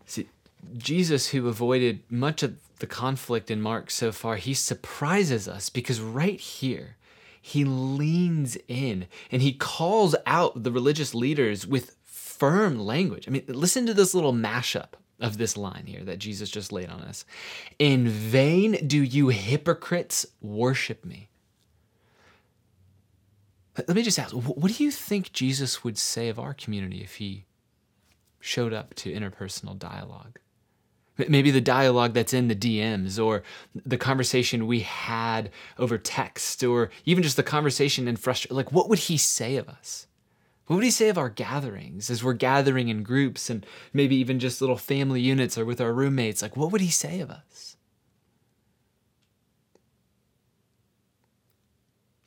See, 0.06 0.28
Jesus, 0.76 1.28
who 1.28 1.48
avoided 1.48 2.02
much 2.10 2.42
of 2.42 2.56
the 2.78 2.86
conflict 2.86 3.50
in 3.50 3.60
Mark 3.60 3.90
so 3.90 4.12
far, 4.12 4.36
he 4.36 4.54
surprises 4.54 5.48
us 5.48 5.68
because 5.68 6.00
right 6.00 6.40
here, 6.40 6.96
he 7.40 7.64
leans 7.64 8.56
in 8.68 9.06
and 9.30 9.42
he 9.42 9.52
calls 9.52 10.16
out 10.26 10.62
the 10.62 10.72
religious 10.72 11.14
leaders 11.14 11.66
with 11.66 11.94
firm 12.04 12.78
language. 12.78 13.28
I 13.28 13.30
mean, 13.30 13.44
listen 13.48 13.86
to 13.86 13.94
this 13.94 14.14
little 14.14 14.32
mashup 14.32 14.94
of 15.20 15.38
this 15.38 15.56
line 15.56 15.84
here 15.86 16.02
that 16.04 16.18
Jesus 16.18 16.50
just 16.50 16.72
laid 16.72 16.88
on 16.88 17.00
us. 17.02 17.24
In 17.78 18.08
vain 18.08 18.86
do 18.86 19.02
you 19.02 19.28
hypocrites 19.28 20.26
worship 20.40 21.04
me. 21.04 21.28
Let 23.76 23.96
me 23.96 24.02
just 24.02 24.18
ask 24.18 24.32
what 24.32 24.72
do 24.72 24.84
you 24.84 24.90
think 24.90 25.32
Jesus 25.32 25.82
would 25.82 25.98
say 25.98 26.28
of 26.28 26.38
our 26.38 26.54
community 26.54 27.02
if 27.02 27.16
he 27.16 27.46
showed 28.38 28.72
up 28.72 28.94
to 28.94 29.12
interpersonal 29.12 29.78
dialogue? 29.78 30.38
Maybe 31.16 31.50
the 31.52 31.60
dialogue 31.60 32.12
that's 32.12 32.34
in 32.34 32.48
the 32.48 32.56
DMs 32.56 33.24
or 33.24 33.44
the 33.74 33.96
conversation 33.96 34.66
we 34.66 34.80
had 34.80 35.50
over 35.78 35.96
text 35.96 36.64
or 36.64 36.90
even 37.04 37.22
just 37.22 37.36
the 37.36 37.44
conversation 37.44 38.08
in 38.08 38.16
frustration. 38.16 38.56
Like, 38.56 38.72
what 38.72 38.88
would 38.88 38.98
he 38.98 39.16
say 39.16 39.56
of 39.56 39.68
us? 39.68 40.08
What 40.66 40.76
would 40.76 40.84
he 40.84 40.90
say 40.90 41.08
of 41.08 41.18
our 41.18 41.28
gatherings 41.28 42.10
as 42.10 42.24
we're 42.24 42.32
gathering 42.32 42.88
in 42.88 43.02
groups 43.02 43.50
and 43.50 43.66
maybe 43.92 44.16
even 44.16 44.40
just 44.40 44.60
little 44.60 44.76
family 44.76 45.20
units 45.20 45.58
or 45.58 45.64
with 45.64 45.80
our 45.80 45.92
roommates? 45.92 46.42
Like, 46.42 46.56
what 46.56 46.72
would 46.72 46.80
he 46.80 46.90
say 46.90 47.20
of 47.20 47.30
us? 47.30 47.73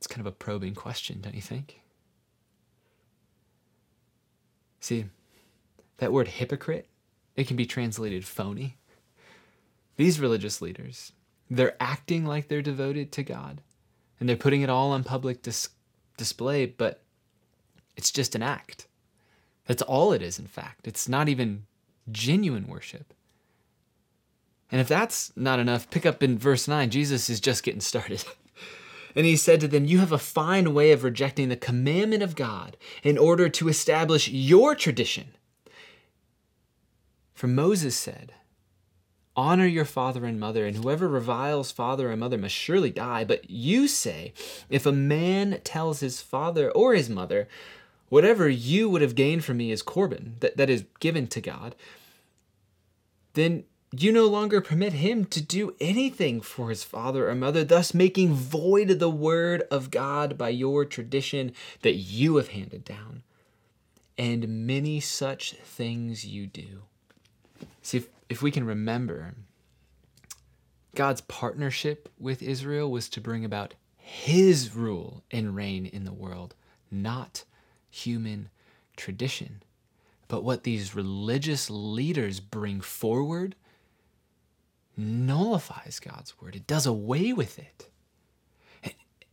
It's 0.07 0.13
kind 0.13 0.25
of 0.25 0.31
a 0.31 0.37
probing 0.37 0.73
question, 0.73 1.19
don't 1.19 1.35
you 1.35 1.41
think? 1.41 1.81
See, 4.79 5.07
that 5.97 6.13
word 6.13 6.29
hypocrite, 6.29 6.87
it 7.35 7.45
can 7.45 7.57
be 7.57 7.65
translated 7.65 8.23
phony. 8.23 8.77
These 9.97 10.21
religious 10.21 10.61
leaders, 10.61 11.11
they're 11.49 11.75
acting 11.81 12.25
like 12.25 12.47
they're 12.47 12.61
devoted 12.61 13.11
to 13.11 13.23
God 13.23 13.59
and 14.17 14.29
they're 14.29 14.37
putting 14.37 14.61
it 14.61 14.69
all 14.69 14.93
on 14.93 15.03
public 15.03 15.41
dis- 15.41 15.67
display, 16.15 16.65
but 16.67 17.03
it's 17.97 18.09
just 18.09 18.33
an 18.33 18.41
act. 18.41 18.87
That's 19.65 19.81
all 19.81 20.13
it 20.13 20.21
is, 20.21 20.39
in 20.39 20.47
fact. 20.47 20.87
It's 20.87 21.09
not 21.09 21.27
even 21.27 21.65
genuine 22.09 22.67
worship. 22.67 23.13
And 24.71 24.79
if 24.79 24.87
that's 24.87 25.33
not 25.35 25.59
enough, 25.59 25.89
pick 25.89 26.05
up 26.05 26.23
in 26.23 26.37
verse 26.37 26.65
9. 26.65 26.91
Jesus 26.91 27.29
is 27.29 27.41
just 27.41 27.61
getting 27.61 27.81
started. 27.81 28.23
And 29.17 29.25
he 29.25 29.35
said 29.35 29.59
to 29.61 29.67
them, 29.67 29.85
You 29.85 29.97
have 29.97 30.11
a 30.11 30.19
fine 30.19 30.75
way 30.75 30.91
of 30.91 31.03
rejecting 31.03 31.49
the 31.49 31.55
commandment 31.55 32.21
of 32.21 32.35
God 32.35 32.77
in 33.01 33.17
order 33.17 33.49
to 33.49 33.67
establish 33.67 34.29
your 34.29 34.75
tradition. 34.75 35.29
For 37.33 37.47
Moses 37.47 37.95
said, 37.95 38.33
Honor 39.35 39.65
your 39.65 39.85
father 39.85 40.23
and 40.23 40.39
mother, 40.39 40.67
and 40.67 40.77
whoever 40.77 41.07
reviles 41.07 41.71
father 41.71 42.11
or 42.11 42.15
mother 42.15 42.37
must 42.37 42.53
surely 42.53 42.91
die. 42.91 43.25
But 43.25 43.49
you 43.49 43.87
say, 43.87 44.33
If 44.69 44.85
a 44.85 44.91
man 44.91 45.61
tells 45.63 45.99
his 45.99 46.21
father 46.21 46.69
or 46.69 46.93
his 46.93 47.09
mother, 47.09 47.47
Whatever 48.09 48.47
you 48.47 48.87
would 48.87 49.01
have 49.01 49.15
gained 49.15 49.43
from 49.43 49.57
me 49.57 49.71
is 49.71 49.81
Corban, 49.81 50.35
that, 50.39 50.55
that 50.57 50.69
is 50.69 50.85
given 50.99 51.27
to 51.27 51.41
God, 51.41 51.75
then 53.33 53.65
you 53.91 54.11
no 54.11 54.27
longer 54.27 54.59
permit 54.59 54.93
him 54.93 55.25
to 55.25 55.41
do 55.41 55.75
anything 55.79 56.41
for 56.41 56.69
his 56.69 56.83
father 56.83 57.29
or 57.29 57.35
mother, 57.35 57.63
thus 57.63 57.93
making 57.93 58.33
void 58.33 58.99
the 58.99 59.09
word 59.09 59.63
of 59.71 59.91
God 59.91 60.37
by 60.37 60.49
your 60.49 60.83
tradition 60.83 61.53
that 61.83 61.93
you 61.93 62.35
have 62.35 62.49
handed 62.49 62.83
down. 62.83 63.23
And 64.17 64.67
many 64.67 64.99
such 64.99 65.53
things 65.53 66.25
you 66.25 66.47
do. 66.47 66.83
See, 67.81 67.97
if, 67.99 68.07
if 68.27 68.41
we 68.41 68.51
can 68.51 68.65
remember, 68.65 69.35
God's 70.95 71.21
partnership 71.21 72.09
with 72.19 72.41
Israel 72.41 72.91
was 72.91 73.07
to 73.09 73.21
bring 73.21 73.45
about 73.45 73.75
his 73.95 74.75
rule 74.75 75.23
and 75.31 75.55
reign 75.55 75.85
in 75.85 76.03
the 76.03 76.13
world, 76.13 76.55
not 76.91 77.43
human 77.89 78.49
tradition. 78.97 79.61
But 80.27 80.43
what 80.43 80.63
these 80.63 80.95
religious 80.95 81.69
leaders 81.69 82.39
bring 82.39 82.81
forward 82.81 83.55
nullifies 84.97 85.99
God's 85.99 86.39
word. 86.41 86.55
It 86.55 86.67
does 86.67 86.85
away 86.85 87.31
with 87.31 87.59
it. 87.59 87.89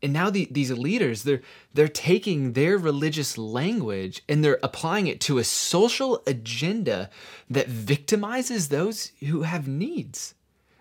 And 0.05 0.13
now 0.13 0.29
the, 0.29 0.47
these 0.51 0.71
leaders, 0.71 1.23
they're, 1.23 1.41
they're 1.73 1.89
taking 1.89 2.53
their 2.53 2.77
religious 2.77 3.39
language 3.39 4.23
and 4.29 4.45
they're 4.45 4.59
applying 4.63 5.07
it 5.07 5.19
to 5.23 5.39
a 5.39 5.45
social 5.45 6.23
agenda 6.27 7.09
that 7.49 7.71
victimizes 7.71 8.69
those 8.69 9.13
who 9.21 9.43
have 9.43 9.67
needs. 9.67 10.35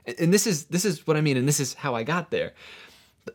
And 0.06 0.34
this 0.34 0.46
is, 0.46 0.66
this 0.66 0.84
is 0.84 1.08
what 1.08 1.16
I 1.16 1.22
mean, 1.22 1.38
and 1.38 1.48
this 1.48 1.62
is 1.62 1.76
how 1.76 1.96
I 1.96 2.04
got 2.04 2.32
there. 2.32 2.52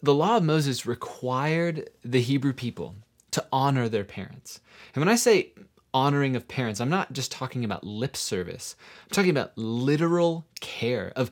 The 0.03 0.13
law 0.13 0.37
of 0.37 0.43
Moses 0.43 0.85
required 0.85 1.89
the 2.05 2.21
Hebrew 2.21 2.53
people 2.53 2.95
to 3.31 3.47
honor 3.51 3.89
their 3.89 4.05
parents. 4.05 4.61
And 4.95 5.01
when 5.01 5.09
I 5.09 5.17
say 5.17 5.53
honoring 5.95 6.37
of 6.37 6.49
parents, 6.49 6.81
I'm 6.81 6.91
not 6.91 7.13
just 7.13 7.33
talking 7.33 7.65
about 7.65 7.85
lip 7.85 8.17
service. 8.17 8.77
I'm 9.05 9.11
talking 9.11 9.31
about 9.31 9.57
literal 9.57 10.47
care 10.61 11.13
of 11.17 11.31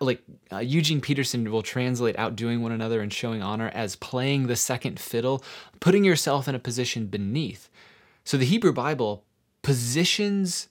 like 0.00 0.22
uh, 0.52 0.58
Eugene 0.58 1.00
Peterson 1.00 1.50
will 1.50 1.62
translate 1.62 2.18
outdoing 2.18 2.62
one 2.62 2.72
another 2.72 3.00
and 3.00 3.12
showing 3.12 3.42
honor 3.42 3.70
as 3.72 3.96
playing 3.96 4.46
the 4.46 4.56
second 4.56 5.00
fiddle, 5.00 5.42
putting 5.80 6.04
yourself 6.04 6.46
in 6.48 6.54
a 6.54 6.58
position 6.58 7.06
beneath. 7.06 7.70
So 8.24 8.36
the 8.36 8.44
Hebrew 8.44 8.72
Bible 8.72 9.24
positions 9.62 10.68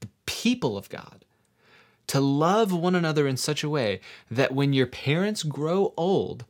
the 0.00 0.08
people 0.26 0.76
of 0.78 0.88
God 0.88 1.24
to 2.06 2.20
love 2.20 2.72
one 2.72 2.94
another 2.94 3.26
in 3.26 3.36
such 3.36 3.62
a 3.62 3.68
way 3.68 4.00
that 4.30 4.52
when 4.52 4.72
your 4.72 4.86
parents 4.86 5.42
grow 5.42 5.92
old, 5.96 6.44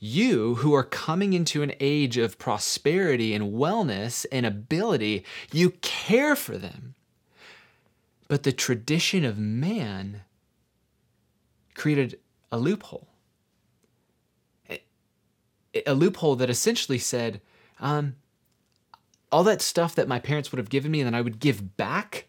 you 0.00 0.56
who 0.56 0.72
are 0.74 0.82
coming 0.82 1.34
into 1.34 1.62
an 1.62 1.72
age 1.78 2.16
of 2.16 2.38
prosperity 2.38 3.34
and 3.34 3.52
wellness 3.52 4.24
and 4.32 4.46
ability, 4.46 5.24
you 5.52 5.70
care 5.82 6.34
for 6.34 6.56
them. 6.56 6.94
But 8.26 8.42
the 8.42 8.52
tradition 8.52 9.24
of 9.24 9.38
man 9.38 10.22
created 11.74 12.18
a 12.50 12.58
loophole. 12.58 13.08
A 15.86 15.94
loophole 15.94 16.34
that 16.36 16.50
essentially 16.50 16.98
said, 16.98 17.40
um, 17.78 18.16
all 19.30 19.44
that 19.44 19.62
stuff 19.62 19.94
that 19.94 20.08
my 20.08 20.18
parents 20.18 20.50
would 20.50 20.58
have 20.58 20.70
given 20.70 20.90
me 20.90 21.00
and 21.00 21.06
then 21.06 21.14
I 21.14 21.20
would 21.20 21.38
give 21.38 21.76
back, 21.76 22.26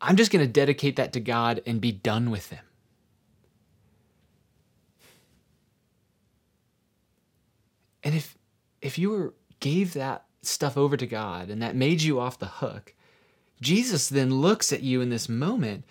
I'm 0.00 0.16
just 0.16 0.30
going 0.30 0.44
to 0.44 0.52
dedicate 0.52 0.96
that 0.96 1.12
to 1.14 1.20
God 1.20 1.62
and 1.66 1.80
be 1.80 1.90
done 1.90 2.30
with 2.30 2.50
them. 2.50 2.65
And 8.06 8.14
if 8.14 8.38
if 8.80 9.00
you 9.00 9.10
were 9.10 9.34
gave 9.58 9.92
that 9.94 10.26
stuff 10.40 10.76
over 10.76 10.96
to 10.96 11.08
God 11.08 11.50
and 11.50 11.60
that 11.60 11.74
made 11.74 12.02
you 12.02 12.20
off 12.20 12.38
the 12.38 12.46
hook, 12.46 12.94
Jesus 13.60 14.08
then 14.08 14.40
looks 14.40 14.72
at 14.72 14.84
you 14.84 15.00
in 15.00 15.10
this 15.10 15.28
moment 15.28 15.82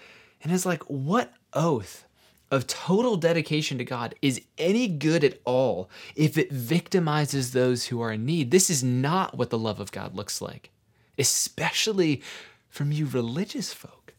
and 0.42 0.54
is 0.54 0.66
like, 0.66 0.82
"What 0.84 1.34
oath 1.52 2.06
of 2.50 2.68
total 2.68 3.18
dedication 3.18 3.78
to 3.80 3.84
God 3.84 4.16
is 4.22 4.42
any 4.58 4.88
good 4.88 5.26
at 5.26 5.42
all 5.44 5.90
if 6.16 6.38
it 6.38 6.54
victimizes 6.54 7.52
those 7.52 7.88
who 7.88 8.00
are 8.00 8.14
in 8.14 8.26
need? 8.26 8.50
This 8.50 8.70
is 8.70 8.82
not 8.82 9.38
what 9.38 9.50
the 9.50 9.60
love 9.60 9.82
of 9.82 9.92
God 9.92 10.16
looks 10.16 10.42
like, 10.42 10.72
especially 11.18 12.22
from 12.70 12.94
you 12.94 13.08
religious 13.08 13.74
folk. 13.74 14.14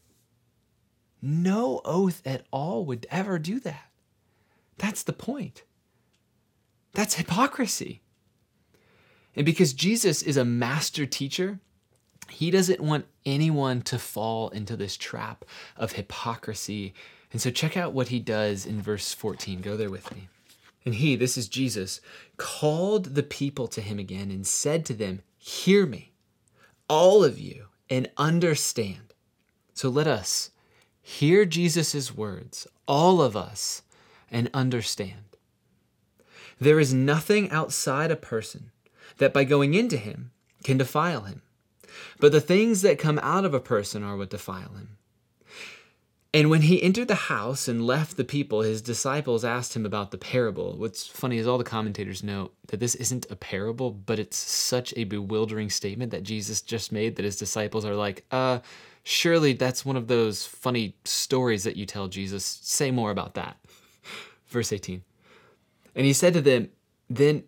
No 1.19 1.81
oath 1.83 2.21
at 2.27 2.45
all 2.51 2.85
would 2.85 3.07
ever 3.09 3.39
do 3.39 3.59
that. 3.61 3.89
That's 4.77 5.01
the 5.01 5.13
point. 5.13 5.63
That's 6.93 7.15
hypocrisy. 7.15 8.01
And 9.35 9.45
because 9.45 9.73
Jesus 9.73 10.23
is 10.23 10.37
a 10.37 10.45
master 10.45 11.05
teacher, 11.05 11.59
he 12.29 12.51
doesn't 12.51 12.81
want 12.81 13.05
anyone 13.25 13.81
to 13.83 13.99
fall 13.99 14.49
into 14.49 14.75
this 14.75 14.97
trap 14.97 15.45
of 15.75 15.93
hypocrisy. 15.93 16.93
And 17.31 17.41
so 17.41 17.51
check 17.51 17.77
out 17.77 17.93
what 17.93 18.07
he 18.07 18.19
does 18.19 18.65
in 18.65 18.81
verse 18.81 19.13
14. 19.13 19.61
Go 19.61 19.77
there 19.77 19.89
with 19.89 20.13
me. 20.13 20.27
And 20.85 20.95
he, 20.95 21.15
this 21.15 21.37
is 21.37 21.47
Jesus, 21.47 21.99
called 22.37 23.15
the 23.15 23.23
people 23.23 23.67
to 23.67 23.81
him 23.81 23.99
again 23.99 24.31
and 24.31 24.47
said 24.47 24.85
to 24.85 24.93
them, 24.93 25.21
Hear 25.37 25.85
me, 25.85 26.13
all 26.89 27.23
of 27.23 27.37
you, 27.37 27.65
and 27.89 28.09
understand. 28.17 29.13
So 29.73 29.89
let 29.89 30.07
us 30.07 30.51
hear 31.01 31.45
Jesus' 31.45 32.15
words, 32.15 32.67
all 32.87 33.21
of 33.21 33.35
us, 33.35 33.83
and 34.31 34.49
understand. 34.53 35.26
There 36.59 36.79
is 36.79 36.93
nothing 36.93 37.49
outside 37.51 38.11
a 38.11 38.15
person 38.15 38.71
that 39.17 39.33
by 39.33 39.43
going 39.43 39.73
into 39.73 39.97
him 39.97 40.31
can 40.63 40.77
defile 40.77 41.21
him. 41.21 41.41
But 42.19 42.31
the 42.31 42.41
things 42.41 42.81
that 42.81 42.99
come 42.99 43.19
out 43.19 43.45
of 43.45 43.53
a 43.53 43.59
person 43.59 44.03
are 44.03 44.17
what 44.17 44.29
defile 44.29 44.73
him. 44.73 44.97
And 46.33 46.49
when 46.49 46.63
he 46.63 46.83
entered 46.83 47.07
the 47.07 47.15
house 47.15 47.67
and 47.67 47.85
left 47.85 48.17
the 48.17 48.23
people, 48.23 48.61
his 48.61 48.81
disciples 48.81 49.45
asked 49.45 49.75
him 49.75 49.85
about 49.85 50.11
the 50.11 50.17
parable. 50.17 50.75
What's 50.77 51.07
funny 51.07 51.37
is 51.37 51.47
all 51.47 51.57
the 51.57 51.63
commentators 51.63 52.21
note 52.21 52.53
that 52.67 52.79
this 52.79 52.95
isn't 52.95 53.25
a 53.31 53.35
parable, 53.35 53.91
but 53.91 54.19
it's 54.19 54.37
such 54.37 54.93
a 54.97 55.05
bewildering 55.05 55.69
statement 55.69 56.11
that 56.11 56.23
Jesus 56.23 56.61
just 56.61 56.91
made 56.91 57.15
that 57.15 57.25
his 57.25 57.37
disciples 57.37 57.85
are 57.85 57.95
like, 57.95 58.25
uh, 58.29 58.59
surely 59.03 59.53
that's 59.53 59.85
one 59.85 59.95
of 59.95 60.07
those 60.07 60.45
funny 60.45 60.95
stories 61.05 61.63
that 61.63 61.77
you 61.77 61.85
tell 61.85 62.07
Jesus. 62.07 62.59
Say 62.61 62.91
more 62.91 63.09
about 63.09 63.35
that. 63.35 63.57
Verse 64.47 64.73
18. 64.73 65.03
And 65.97 66.05
he 66.05 66.13
said 66.13 66.33
to 66.35 66.41
them, 66.41 66.69
Then 67.09 67.43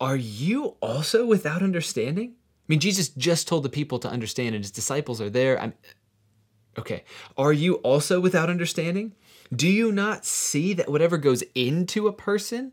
are 0.00 0.16
you 0.16 0.76
also 0.80 1.24
without 1.24 1.62
understanding? 1.62 2.34
I 2.34 2.66
mean, 2.66 2.80
Jesus 2.80 3.08
just 3.08 3.48
told 3.48 3.62
the 3.62 3.70
people 3.70 4.00
to 4.00 4.10
understand, 4.10 4.54
and 4.54 4.64
his 4.64 4.72
disciples 4.72 5.20
are 5.20 5.30
there. 5.30 5.58
I'm, 5.58 5.72
okay. 6.76 7.04
Are 7.36 7.52
you 7.52 7.76
also 7.76 8.20
without 8.20 8.50
understanding? 8.50 9.14
Do 9.54 9.68
you 9.68 9.92
not 9.92 10.26
see 10.26 10.74
that 10.74 10.90
whatever 10.90 11.16
goes 11.16 11.42
into 11.54 12.08
a 12.08 12.12
person 12.12 12.72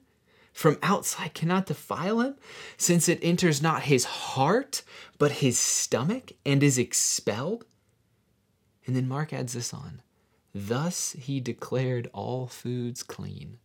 from 0.53 0.79
outside 0.81 1.33
cannot 1.35 1.67
defile 1.67 2.19
him, 2.19 2.35
since 2.75 3.07
it 3.07 3.19
enters 3.21 3.61
not 3.61 3.83
his 3.83 4.05
heart, 4.05 4.81
but 5.19 5.33
his 5.33 5.59
stomach, 5.59 6.31
and 6.45 6.63
is 6.63 6.79
expelled? 6.79 7.63
And 8.87 8.95
then 8.95 9.07
Mark 9.07 9.33
adds 9.33 9.53
this 9.53 9.73
on 9.73 10.01
Thus 10.53 11.15
he 11.19 11.39
declared 11.39 12.09
all 12.11 12.47
foods 12.47 13.03
clean. 13.03 13.59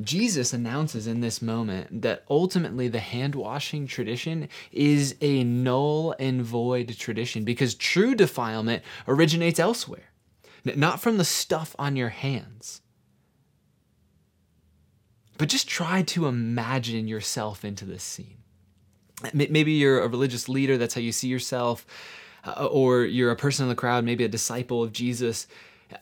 Jesus 0.00 0.52
announces 0.52 1.06
in 1.06 1.20
this 1.20 1.40
moment 1.40 2.02
that 2.02 2.24
ultimately 2.28 2.88
the 2.88 3.00
hand 3.00 3.34
washing 3.34 3.86
tradition 3.86 4.48
is 4.70 5.16
a 5.22 5.42
null 5.42 6.14
and 6.18 6.42
void 6.42 6.96
tradition 6.98 7.44
because 7.44 7.74
true 7.74 8.14
defilement 8.14 8.82
originates 9.08 9.58
elsewhere, 9.58 10.10
not 10.64 11.00
from 11.00 11.16
the 11.16 11.24
stuff 11.24 11.74
on 11.78 11.96
your 11.96 12.10
hands. 12.10 12.82
But 15.38 15.48
just 15.48 15.68
try 15.68 16.02
to 16.02 16.26
imagine 16.26 17.08
yourself 17.08 17.64
into 17.64 17.84
this 17.86 18.02
scene. 18.02 18.38
Maybe 19.32 19.72
you're 19.72 20.02
a 20.02 20.08
religious 20.08 20.46
leader, 20.46 20.76
that's 20.76 20.94
how 20.94 21.00
you 21.00 21.12
see 21.12 21.28
yourself, 21.28 21.86
uh, 22.44 22.66
or 22.66 23.04
you're 23.04 23.30
a 23.30 23.36
person 23.36 23.64
in 23.64 23.70
the 23.70 23.74
crowd, 23.74 24.04
maybe 24.04 24.24
a 24.24 24.28
disciple 24.28 24.82
of 24.82 24.92
Jesus. 24.92 25.46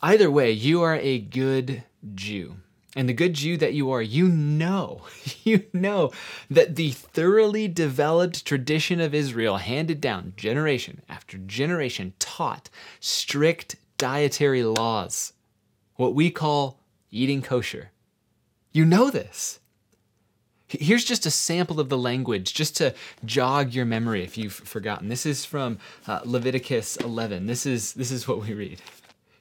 Either 0.03 0.33
way, 0.33 0.51
you 0.51 0.83
are 0.83 0.97
a 0.97 1.21
good 1.21 1.85
Jew 2.15 2.57
and 2.97 3.09
the 3.09 3.13
good 3.13 3.35
Jew 3.35 3.57
that 3.57 3.75
you 3.75 3.91
are, 3.91 4.03
you 4.03 4.29
know, 4.29 5.03
you 5.45 5.65
know 5.73 6.13
that 6.51 6.77
the 6.77 6.93
thoroughly 6.93 7.69
developed 7.69 8.45
tradition 8.45 9.01
of 9.01 9.15
Israel, 9.15 9.57
handed 9.57 10.01
down 10.01 10.35
generation 10.37 11.03
after 11.09 11.39
generation, 11.39 12.15
taught 12.19 12.71
strict 13.01 13.77
dietary 13.99 14.63
laws, 14.63 15.33
what 15.97 16.15
we 16.15 16.31
call 16.31 16.79
eating 17.11 17.43
kosher. 17.43 17.91
You 18.73 18.85
know 18.85 19.11
this. 19.11 19.61
Here's 20.67 21.05
just 21.05 21.27
a 21.27 21.31
sample 21.31 21.79
of 21.79 21.89
the 21.89 21.99
language, 21.99 22.55
just 22.55 22.77
to 22.79 22.95
jog 23.25 23.73
your 23.73 23.85
memory 23.85 24.25
if 24.25 24.37
you've 24.37 24.55
forgotten. 24.55 25.09
This 25.09 25.25
is 25.27 25.45
from 25.45 25.79
uh, 26.09 26.21
Leviticus 26.25 26.97
11. 26.97 27.47
This 27.47 27.67
is, 27.67 27.93
this 27.93 28.11
is 28.11 28.27
what 28.27 28.41
we 28.41 28.55
read. 28.55 28.81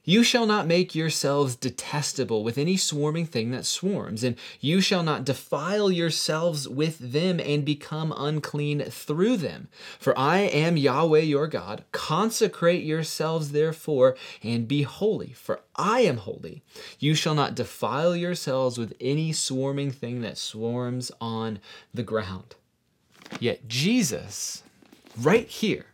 You 0.05 0.21
shall 0.23 0.45
not 0.45 0.67
make 0.67 0.93
yourselves 0.93 1.55
detestable 1.55 2.43
with 2.43 2.57
any 2.57 2.75
swarming 2.75 3.25
thing 3.25 3.51
that 3.51 3.65
swarms, 3.65 4.21
and 4.21 4.35
you 4.59 4.81
shall 4.81 5.01
not 5.01 5.23
defile 5.23 5.89
yourselves 5.89 6.67
with 6.67 6.99
them 6.99 7.39
and 7.39 7.63
become 7.63 8.13
unclean 8.17 8.83
through 8.83 9.37
them. 9.37 9.69
For 9.99 10.17
I 10.19 10.39
am 10.39 10.75
Yahweh 10.75 11.19
your 11.19 11.47
God. 11.47 11.85
Consecrate 11.93 12.83
yourselves 12.83 13.53
therefore 13.53 14.17
and 14.41 14.67
be 14.67 14.81
holy, 14.81 15.31
for 15.31 15.61
I 15.77 16.01
am 16.01 16.17
holy. 16.17 16.63
You 16.99 17.15
shall 17.15 17.35
not 17.35 17.55
defile 17.55 18.13
yourselves 18.13 18.77
with 18.77 18.93
any 18.99 19.31
swarming 19.31 19.91
thing 19.91 20.21
that 20.21 20.37
swarms 20.37 21.13
on 21.21 21.59
the 21.93 22.03
ground. 22.03 22.55
Yet 23.39 23.69
Jesus, 23.69 24.63
right 25.17 25.47
here, 25.47 25.85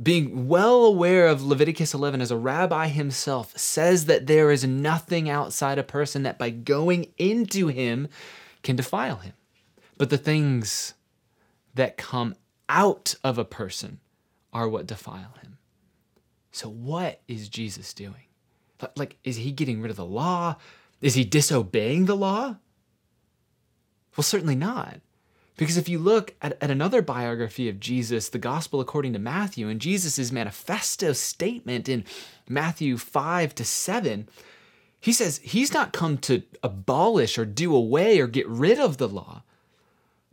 being 0.00 0.48
well 0.48 0.84
aware 0.84 1.26
of 1.26 1.42
Leviticus 1.42 1.92
11 1.92 2.20
as 2.20 2.30
a 2.30 2.36
rabbi 2.36 2.88
himself, 2.88 3.56
says 3.58 4.06
that 4.06 4.26
there 4.26 4.50
is 4.50 4.64
nothing 4.64 5.28
outside 5.28 5.78
a 5.78 5.82
person 5.82 6.22
that 6.22 6.38
by 6.38 6.50
going 6.50 7.12
into 7.18 7.68
him 7.68 8.08
can 8.62 8.76
defile 8.76 9.16
him. 9.16 9.34
But 9.98 10.10
the 10.10 10.18
things 10.18 10.94
that 11.74 11.96
come 11.96 12.34
out 12.68 13.14
of 13.22 13.38
a 13.38 13.44
person 13.44 14.00
are 14.52 14.68
what 14.68 14.86
defile 14.86 15.34
him. 15.42 15.58
So, 16.52 16.68
what 16.68 17.20
is 17.28 17.48
Jesus 17.48 17.94
doing? 17.94 18.26
Like, 18.96 19.16
is 19.24 19.36
he 19.36 19.52
getting 19.52 19.80
rid 19.80 19.90
of 19.90 19.96
the 19.96 20.04
law? 20.04 20.56
Is 21.00 21.14
he 21.14 21.24
disobeying 21.24 22.06
the 22.06 22.16
law? 22.16 22.56
Well, 24.16 24.24
certainly 24.24 24.56
not. 24.56 25.00
Because 25.56 25.76
if 25.76 25.88
you 25.88 25.98
look 25.98 26.34
at, 26.40 26.56
at 26.62 26.70
another 26.70 27.02
biography 27.02 27.68
of 27.68 27.80
Jesus, 27.80 28.28
the 28.28 28.38
Gospel 28.38 28.80
according 28.80 29.12
to 29.12 29.18
Matthew, 29.18 29.68
and 29.68 29.80
Jesus' 29.80 30.32
manifesto 30.32 31.12
statement 31.12 31.88
in 31.88 32.04
Matthew 32.48 32.96
5 32.96 33.54
to 33.56 33.64
7, 33.64 34.28
he 35.00 35.12
says 35.12 35.40
he's 35.42 35.74
not 35.74 35.92
come 35.92 36.16
to 36.18 36.42
abolish 36.62 37.36
or 37.36 37.44
do 37.44 37.74
away 37.74 38.20
or 38.20 38.26
get 38.26 38.48
rid 38.48 38.78
of 38.78 38.96
the 38.96 39.08
law, 39.08 39.42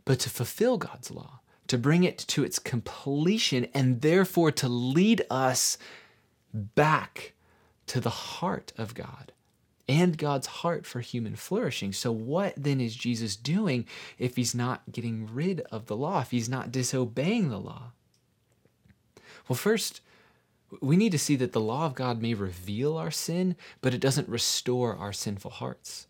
but 0.04 0.18
to 0.20 0.30
fulfill 0.30 0.78
God's 0.78 1.10
law, 1.10 1.40
to 1.66 1.76
bring 1.76 2.04
it 2.04 2.18
to 2.18 2.44
its 2.44 2.58
completion, 2.58 3.66
and 3.74 4.00
therefore 4.00 4.50
to 4.52 4.68
lead 4.68 5.26
us 5.30 5.76
back 6.54 7.34
to 7.86 8.00
the 8.00 8.10
heart 8.10 8.72
of 8.78 8.94
God 8.94 9.32
and 9.90 10.16
God's 10.16 10.46
heart 10.46 10.86
for 10.86 11.00
human 11.00 11.34
flourishing. 11.34 11.92
So, 11.92 12.12
what 12.12 12.54
then 12.56 12.80
is 12.80 12.94
Jesus 12.94 13.34
doing 13.34 13.86
if 14.18 14.36
he's 14.36 14.54
not 14.54 14.82
getting 14.92 15.28
rid 15.34 15.62
of 15.72 15.86
the 15.86 15.96
law, 15.96 16.20
if 16.20 16.30
he's 16.30 16.48
not 16.48 16.70
disobeying 16.70 17.50
the 17.50 17.58
law? 17.58 17.90
Well, 19.48 19.56
first, 19.56 20.00
we 20.80 20.96
need 20.96 21.10
to 21.10 21.18
see 21.18 21.34
that 21.36 21.50
the 21.52 21.60
law 21.60 21.86
of 21.86 21.96
God 21.96 22.22
may 22.22 22.34
reveal 22.34 22.96
our 22.96 23.10
sin, 23.10 23.56
but 23.80 23.92
it 23.92 24.00
doesn't 24.00 24.28
restore 24.28 24.94
our 24.94 25.12
sinful 25.12 25.50
hearts. 25.50 26.06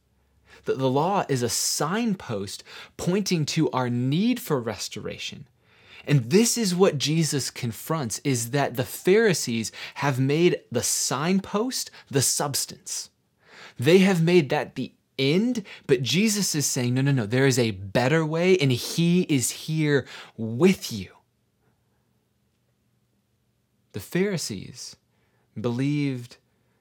The, 0.66 0.74
the 0.74 0.90
law 0.90 1.24
is 1.30 1.42
a 1.42 1.48
signpost 1.48 2.62
pointing 2.98 3.46
to 3.46 3.70
our 3.70 3.88
need 3.88 4.40
for 4.40 4.60
restoration. 4.60 5.46
And 6.06 6.30
this 6.30 6.58
is 6.58 6.74
what 6.74 6.98
Jesus 6.98 7.50
confronts 7.50 8.20
is 8.24 8.50
that 8.50 8.76
the 8.76 8.84
Pharisees 8.84 9.72
have 9.94 10.20
made 10.20 10.60
the 10.70 10.82
signpost 10.82 11.90
the 12.10 12.22
substance. 12.22 13.09
They 13.80 13.98
have 13.98 14.22
made 14.22 14.50
that 14.50 14.74
the 14.74 14.92
end, 15.18 15.64
but 15.86 16.02
Jesus 16.02 16.54
is 16.54 16.66
saying, 16.66 16.92
no, 16.92 17.00
no, 17.00 17.12
no, 17.12 17.24
there 17.24 17.46
is 17.46 17.58
a 17.58 17.70
better 17.70 18.26
way, 18.26 18.58
and 18.58 18.70
He 18.70 19.22
is 19.22 19.50
here 19.50 20.06
with 20.36 20.92
you. 20.92 21.08
The 23.92 24.00
Pharisees 24.00 24.96
believed 25.58 26.36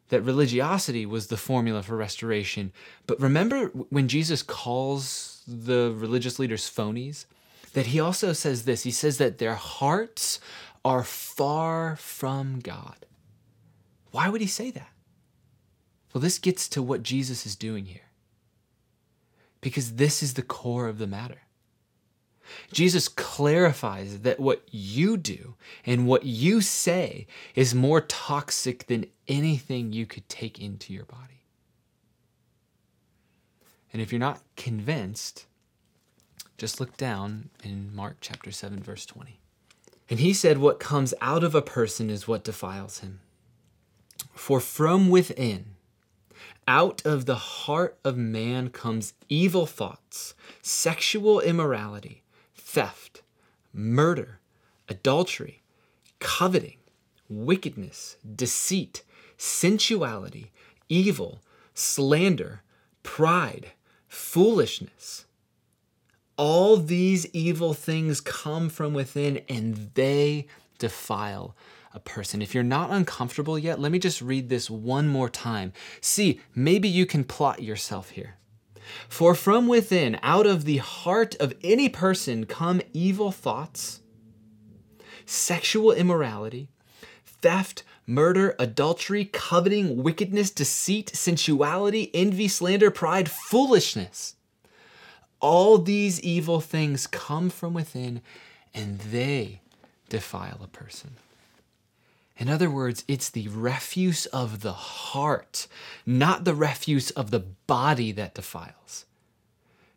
that 0.09 0.21
religiosity 0.21 1.05
was 1.05 1.27
the 1.27 1.38
formula 1.38 1.83
for 1.83 1.95
restoration. 1.95 2.73
But 3.07 3.21
remember 3.21 3.67
when 3.67 4.09
Jesus 4.09 4.43
calls 4.43 5.41
the 5.47 5.93
religious 5.95 6.38
leaders 6.38 6.69
phonies? 6.69 7.25
That 7.73 7.88
he 7.88 7.99
also 7.99 8.33
says 8.33 8.65
this 8.65 8.83
he 8.83 8.91
says 8.91 9.19
that 9.19 9.38
their 9.38 9.55
hearts 9.55 10.39
are 10.83 11.03
far 11.03 11.95
from 11.95 12.59
God. 12.59 13.05
Why 14.12 14.27
would 14.27 14.41
he 14.41 14.47
say 14.47 14.71
that? 14.71 14.89
Well, 16.13 16.21
this 16.21 16.39
gets 16.39 16.67
to 16.69 16.81
what 16.81 17.03
Jesus 17.03 17.45
is 17.45 17.55
doing 17.55 17.85
here. 17.85 18.09
Because 19.61 19.95
this 19.95 20.23
is 20.23 20.33
the 20.33 20.41
core 20.41 20.87
of 20.87 20.97
the 20.97 21.07
matter. 21.07 21.41
Jesus 22.71 23.07
clarifies 23.07 24.21
that 24.21 24.39
what 24.39 24.63
you 24.71 25.17
do 25.17 25.55
and 25.85 26.07
what 26.07 26.25
you 26.25 26.61
say 26.61 27.27
is 27.53 27.75
more 27.75 28.01
toxic 28.01 28.87
than 28.87 29.05
anything 29.27 29.93
you 29.93 30.05
could 30.05 30.27
take 30.29 30.59
into 30.59 30.93
your 30.93 31.05
body. 31.05 31.43
And 33.91 34.01
if 34.01 34.11
you're 34.11 34.19
not 34.19 34.41
convinced, 34.55 35.45
just 36.57 36.79
look 36.79 36.97
down 36.97 37.49
in 37.63 37.95
Mark 37.95 38.17
chapter 38.21 38.51
7, 38.51 38.81
verse 38.81 39.05
20. 39.05 39.39
And 40.09 40.19
he 40.19 40.33
said, 40.33 40.57
What 40.57 40.79
comes 40.79 41.13
out 41.21 41.43
of 41.43 41.55
a 41.55 41.61
person 41.61 42.09
is 42.09 42.27
what 42.27 42.43
defiles 42.43 42.99
him. 42.99 43.19
For 44.33 44.59
from 44.59 45.09
within, 45.09 45.75
out 46.69 47.03
of 47.03 47.25
the 47.25 47.36
heart 47.36 47.97
of 48.05 48.15
man 48.15 48.69
comes 48.69 49.13
evil 49.27 49.65
thoughts, 49.65 50.36
sexual 50.62 51.39
immorality, 51.39 52.21
theft, 52.53 53.23
murder, 53.73 54.39
adultery, 54.88 55.63
coveting, 56.19 56.77
wickedness, 57.27 58.17
deceit, 58.36 59.01
sensuality, 59.36 60.51
evil, 60.88 61.41
slander, 61.73 62.62
pride, 63.01 63.71
foolishness. 64.08 65.25
All 66.38 66.77
these 66.77 67.25
evil 67.34 67.73
things 67.73 68.21
come 68.21 68.69
from 68.69 68.93
within 68.93 69.41
and 69.49 69.89
they 69.95 70.45
defile 70.77 71.55
a 71.93 71.99
person. 71.99 72.41
If 72.41 72.54
you're 72.54 72.63
not 72.63 72.91
uncomfortable 72.91 73.58
yet, 73.58 73.80
let 73.80 73.91
me 73.91 73.99
just 73.99 74.21
read 74.21 74.49
this 74.49 74.69
one 74.69 75.08
more 75.08 75.30
time. 75.30 75.73
See, 76.02 76.41
maybe 76.56 76.88
you 76.88 77.06
can 77.06 77.23
plot 77.23 77.63
yourself 77.63 78.12
here. 78.12 78.36
For 79.08 79.36
from 79.36 79.67
within, 79.67 80.19
out 80.23 80.45
of 80.45 80.65
the 80.65 80.78
heart 80.78 81.36
of 81.39 81.54
any 81.63 81.89
person, 81.89 82.45
come 82.45 82.82
evil 82.93 83.32
thoughts, 83.32 84.02
sexual 85.25 85.91
immorality, 85.91 86.69
theft, 87.25 87.84
murder, 88.06 88.56
adultery, 88.58 89.25
coveting, 89.25 90.02
wickedness, 90.02 90.49
deceit, 90.49 91.10
sensuality, 91.10 92.10
envy, 92.13 92.47
slander, 92.47 92.89
pride, 92.89 93.30
foolishness. 93.30 94.36
All 95.39 95.78
these 95.78 96.19
evil 96.21 96.60
things 96.60 97.08
come 97.08 97.49
from 97.49 97.73
within 97.73 98.21
and 98.73 98.99
they 98.99 99.62
defile 100.10 100.60
a 100.63 100.67
person. 100.67 101.12
In 102.39 102.47
other 102.47 102.69
words, 102.69 103.04
it's 103.06 103.30
the 103.30 103.49
refuse 103.49 104.25
of 104.28 104.62
the 104.62 104.71
heart, 104.71 105.67
not 106.06 106.45
the 106.45 106.56
refuse 106.56 107.12
of 107.12 107.32
the 107.32 107.41
body 107.41 108.13
that 108.13 108.34
defiles. 108.34 109.06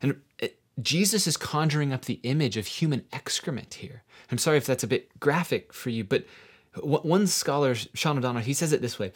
And 0.03 0.21
it, 0.41 0.59
Jesus 0.83 1.29
is 1.29 1.37
conjuring 1.37 1.93
up 1.93 2.05
the 2.05 2.19
image 2.25 2.57
of 2.57 2.67
human 2.67 3.05
excrement 3.13 3.75
here. 3.75 4.03
I'm 4.31 4.39
sorry 4.39 4.57
if 4.57 4.67
that's 4.67 4.83
a 4.83 4.89
bit 4.89 5.21
graphic 5.21 5.73
for 5.73 5.91
you, 5.91 6.03
but 6.03 6.27
one 6.81 7.29
scholar, 7.29 7.77
Sean 7.77 8.19
O'Donnell, 8.19 8.43
he 8.43 8.55
says 8.55 8.73
it 8.73 8.83
this 8.83 8.99
way 8.99 9.13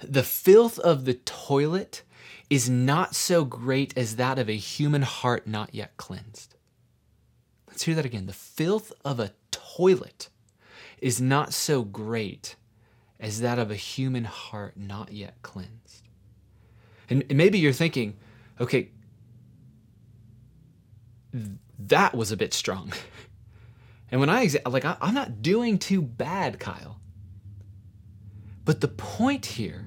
The 0.00 0.22
filth 0.22 0.78
of 0.78 1.04
the 1.04 1.14
toilet 1.14 2.02
is 2.48 2.70
not 2.70 3.14
so 3.14 3.44
great 3.44 3.96
as 3.98 4.16
that 4.16 4.38
of 4.38 4.48
a 4.48 4.56
human 4.56 5.02
heart 5.02 5.46
not 5.46 5.74
yet 5.74 5.98
cleansed. 5.98 6.54
Let's 7.68 7.82
hear 7.82 7.94
that 7.96 8.06
again. 8.06 8.24
The 8.24 8.32
filth 8.32 8.92
of 9.04 9.20
a 9.20 9.32
toilet 9.50 10.30
is 11.02 11.20
not 11.20 11.52
so 11.52 11.82
great 11.82 12.54
as 13.22 13.40
that 13.40 13.58
of 13.58 13.70
a 13.70 13.76
human 13.76 14.24
heart 14.24 14.76
not 14.76 15.12
yet 15.12 15.40
cleansed. 15.40 16.08
And 17.08 17.24
maybe 17.30 17.58
you're 17.58 17.72
thinking, 17.72 18.16
okay, 18.60 18.90
that 21.78 22.14
was 22.14 22.32
a 22.32 22.36
bit 22.36 22.52
strong. 22.52 22.92
And 24.10 24.20
when 24.20 24.28
I 24.28 24.46
like, 24.66 24.84
I'm 24.84 25.14
not 25.14 25.40
doing 25.40 25.78
too 25.78 26.02
bad, 26.02 26.60
Kyle. 26.60 27.00
But 28.62 28.82
the 28.82 28.88
point 28.88 29.46
here 29.46 29.86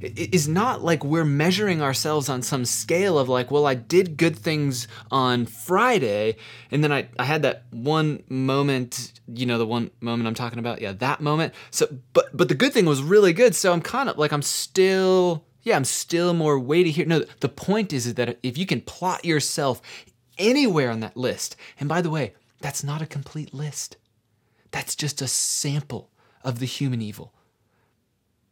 is 0.00 0.48
not 0.48 0.82
like 0.82 1.04
we're 1.04 1.24
measuring 1.24 1.82
ourselves 1.82 2.28
on 2.28 2.42
some 2.42 2.64
scale 2.64 3.18
of 3.18 3.28
like, 3.28 3.50
well, 3.50 3.66
I 3.66 3.74
did 3.74 4.16
good 4.16 4.36
things 4.36 4.88
on 5.10 5.46
Friday, 5.46 6.36
and 6.70 6.82
then 6.82 6.92
I, 6.92 7.08
I 7.18 7.24
had 7.24 7.42
that 7.42 7.64
one 7.70 8.22
moment, 8.28 9.20
you 9.26 9.46
know, 9.46 9.58
the 9.58 9.66
one 9.66 9.90
moment 10.00 10.26
I'm 10.26 10.34
talking 10.34 10.58
about, 10.58 10.80
yeah, 10.80 10.92
that 10.92 11.20
moment. 11.20 11.54
So, 11.70 11.88
but 12.12 12.34
but 12.36 12.48
the 12.48 12.54
good 12.54 12.72
thing 12.72 12.86
was 12.86 13.02
really 13.02 13.32
good. 13.32 13.54
So 13.54 13.72
I'm 13.72 13.82
kind 13.82 14.08
of 14.08 14.16
like 14.18 14.32
I'm 14.32 14.42
still, 14.42 15.44
yeah, 15.62 15.76
I'm 15.76 15.84
still 15.84 16.32
more 16.32 16.58
weighty 16.58 16.90
here. 16.90 17.06
No, 17.06 17.24
the 17.40 17.48
point 17.48 17.92
is 17.92 18.14
that 18.14 18.38
if 18.42 18.56
you 18.56 18.66
can 18.66 18.80
plot 18.80 19.24
yourself 19.24 19.82
anywhere 20.38 20.90
on 20.90 21.00
that 21.00 21.16
list, 21.16 21.56
and 21.78 21.88
by 21.88 22.00
the 22.00 22.10
way, 22.10 22.34
that's 22.60 22.84
not 22.84 23.02
a 23.02 23.06
complete 23.06 23.52
list. 23.52 23.96
That's 24.70 24.94
just 24.94 25.20
a 25.20 25.28
sample 25.28 26.10
of 26.42 26.58
the 26.58 26.66
human 26.66 27.02
evil. 27.02 27.34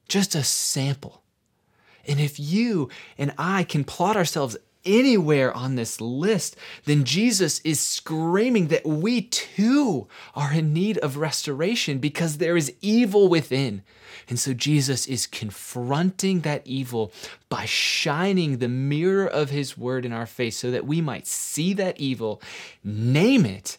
Just 0.09 0.35
a 0.35 0.43
sample. 0.43 1.23
And 2.09 2.18
if 2.18 2.40
you 2.40 2.88
and 3.16 3.33
I 3.38 3.64
can 3.64 3.85
plot 3.85 4.16
ourselves 4.16 4.57
anywhere 4.85 5.53
on 5.53 5.75
this 5.75 6.01
list, 6.01 6.57
then 6.85 7.05
Jesus 7.05 7.61
is 7.61 7.79
screaming 7.79 8.68
that 8.68 8.87
we 8.87 9.23
too 9.23 10.09
are 10.35 10.53
in 10.53 10.73
need 10.73 10.99
of 10.99 11.18
restoration 11.18 11.99
because 11.99 12.38
there 12.38 12.57
is 12.57 12.73
evil 12.81 13.29
within. 13.29 13.83
And 14.29 14.38
so 14.38 14.53
Jesus 14.53 15.07
is 15.07 15.27
confronting 15.27 16.40
that 16.40 16.66
evil 16.66 17.12
by 17.49 17.64
shining 17.64 18.59
the 18.59 18.68
mirror 18.68 19.27
of 19.27 19.51
his 19.51 19.77
word 19.77 20.05
in 20.05 20.12
our 20.12 20.27
face 20.27 20.57
so 20.59 20.71
that 20.71 20.87
we 20.87 21.01
might 21.01 21.27
see 21.27 21.73
that 21.75 22.01
evil, 22.01 22.42
name 22.83 23.47
it, 23.47 23.79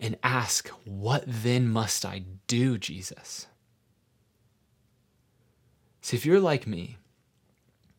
and 0.00 0.16
ask, 0.22 0.68
What 0.84 1.24
then 1.26 1.68
must 1.68 2.04
I 2.04 2.24
do, 2.46 2.78
Jesus? 2.78 3.46
See, 6.02 6.16
if 6.16 6.26
you're 6.26 6.40
like 6.40 6.66
me, 6.66 6.98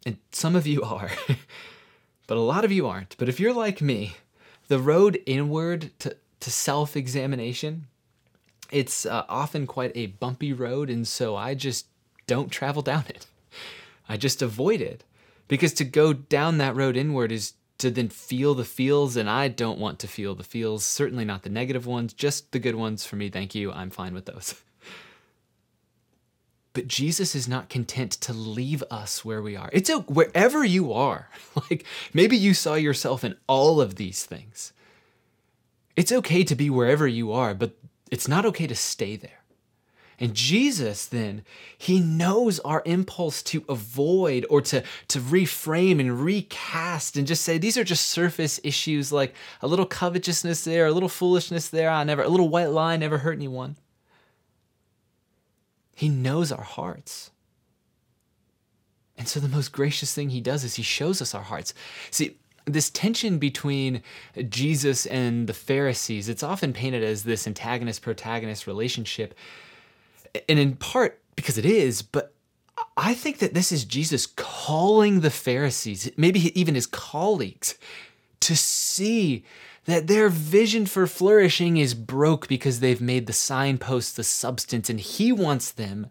and 0.05 0.17
some 0.31 0.55
of 0.55 0.67
you 0.67 0.83
are, 0.83 1.09
but 2.27 2.37
a 2.37 2.41
lot 2.41 2.65
of 2.65 2.71
you 2.71 2.85
aren't, 2.87 3.17
but 3.17 3.29
if 3.29 3.39
you're 3.39 3.53
like 3.53 3.81
me, 3.81 4.17
the 4.67 4.79
road 4.79 5.21
inward 5.25 5.91
to, 5.99 6.15
to 6.41 6.51
self 6.51 6.95
examination, 6.95 7.87
it's 8.71 9.05
uh, 9.05 9.23
often 9.29 9.65
quite 9.65 9.91
a 9.95 10.07
bumpy 10.07 10.51
road, 10.51 10.89
and 10.89 11.07
so 11.07 11.35
I 11.35 11.53
just 11.53 11.87
don't 12.27 12.51
travel 12.51 12.81
down 12.81 13.05
it. 13.07 13.25
I 14.09 14.17
just 14.17 14.41
avoid 14.41 14.81
it. 14.81 15.03
Because 15.47 15.73
to 15.73 15.83
go 15.83 16.13
down 16.13 16.57
that 16.57 16.75
road 16.75 16.97
inward 16.97 17.31
is 17.31 17.53
to 17.77 17.91
then 17.91 18.09
feel 18.09 18.55
the 18.55 18.65
feels, 18.65 19.15
and 19.15 19.29
I 19.29 19.47
don't 19.47 19.79
want 19.79 19.99
to 19.99 20.07
feel 20.07 20.35
the 20.35 20.43
feels, 20.43 20.85
certainly 20.85 21.25
not 21.25 21.43
the 21.43 21.49
negative 21.49 21.85
ones, 21.85 22.13
just 22.13 22.51
the 22.51 22.59
good 22.59 22.75
ones 22.75 23.05
for 23.05 23.15
me. 23.15 23.29
Thank 23.29 23.53
you. 23.55 23.71
I'm 23.71 23.89
fine 23.89 24.13
with 24.13 24.25
those. 24.25 24.55
But 26.73 26.87
Jesus 26.87 27.35
is 27.35 27.47
not 27.47 27.69
content 27.69 28.13
to 28.13 28.33
leave 28.33 28.83
us 28.89 29.23
where 29.23 29.41
we 29.41 29.55
are. 29.55 29.69
It's 29.71 29.89
a, 29.89 29.99
wherever 29.99 30.63
you 30.63 30.91
are. 30.91 31.29
Like 31.69 31.85
maybe 32.13 32.35
you 32.35 32.55
saw 32.55 32.73
yourself 32.73 33.23
in 33.23 33.35
all 33.47 33.79
of 33.79 33.95
these 33.95 34.25
things. 34.25 34.73
It's 35.95 36.11
okay 36.11 36.43
to 36.43 36.55
be 36.55 36.69
wherever 36.71 37.07
you 37.07 37.31
are, 37.31 37.53
but 37.53 37.77
it's 38.09 38.27
not 38.27 38.45
okay 38.47 38.65
to 38.65 38.75
stay 38.75 39.15
there. 39.15 39.43
And 40.19 40.33
Jesus, 40.33 41.05
then, 41.05 41.43
he 41.77 41.99
knows 41.99 42.59
our 42.59 42.81
impulse 42.85 43.43
to 43.43 43.65
avoid 43.67 44.45
or 44.49 44.61
to, 44.61 44.83
to 45.09 45.19
reframe 45.19 45.99
and 45.99 46.23
recast 46.23 47.17
and 47.17 47.27
just 47.27 47.43
say, 47.43 47.57
these 47.57 47.77
are 47.77 47.83
just 47.83 48.05
surface 48.07 48.59
issues 48.63 49.11
like 49.11 49.35
a 49.61 49.67
little 49.67 49.85
covetousness 49.85 50.63
there, 50.63 50.87
a 50.87 50.91
little 50.91 51.09
foolishness 51.09 51.69
there, 51.69 51.89
I 51.89 52.03
never, 52.03 52.23
a 52.23 52.29
little 52.29 52.49
white 52.49 52.69
lie 52.69 52.97
never 52.97 53.19
hurt 53.19 53.37
anyone. 53.37 53.75
He 55.93 56.09
knows 56.09 56.51
our 56.51 56.63
hearts. 56.63 57.31
And 59.17 59.27
so 59.27 59.39
the 59.39 59.47
most 59.47 59.71
gracious 59.71 60.13
thing 60.13 60.29
he 60.29 60.41
does 60.41 60.63
is 60.63 60.75
he 60.75 60.83
shows 60.83 61.21
us 61.21 61.35
our 61.35 61.43
hearts. 61.43 61.73
See, 62.09 62.37
this 62.65 62.89
tension 62.89 63.37
between 63.37 64.01
Jesus 64.49 65.05
and 65.05 65.47
the 65.47 65.53
Pharisees, 65.53 66.29
it's 66.29 66.43
often 66.43 66.73
painted 66.73 67.03
as 67.03 67.23
this 67.23 67.45
antagonist 67.45 68.01
protagonist 68.01 68.65
relationship. 68.65 69.35
And 70.49 70.57
in 70.57 70.75
part 70.75 71.21
because 71.35 71.57
it 71.57 71.65
is, 71.65 72.01
but 72.01 72.33
I 72.97 73.13
think 73.13 73.39
that 73.39 73.53
this 73.53 73.71
is 73.71 73.85
Jesus 73.85 74.25
calling 74.25 75.19
the 75.19 75.29
Pharisees, 75.29 76.11
maybe 76.17 76.59
even 76.59 76.75
his 76.75 76.87
colleagues, 76.87 77.77
to 78.41 78.55
see 78.55 79.43
that 79.85 80.07
their 80.07 80.29
vision 80.29 80.85
for 80.85 81.07
flourishing 81.07 81.77
is 81.77 81.93
broke 81.93 82.47
because 82.47 82.79
they've 82.79 83.01
made 83.01 83.27
the 83.27 83.33
signpost 83.33 84.15
the 84.15 84.23
substance, 84.23 84.89
and 84.89 84.99
he 84.99 85.31
wants 85.31 85.71
them 85.71 86.07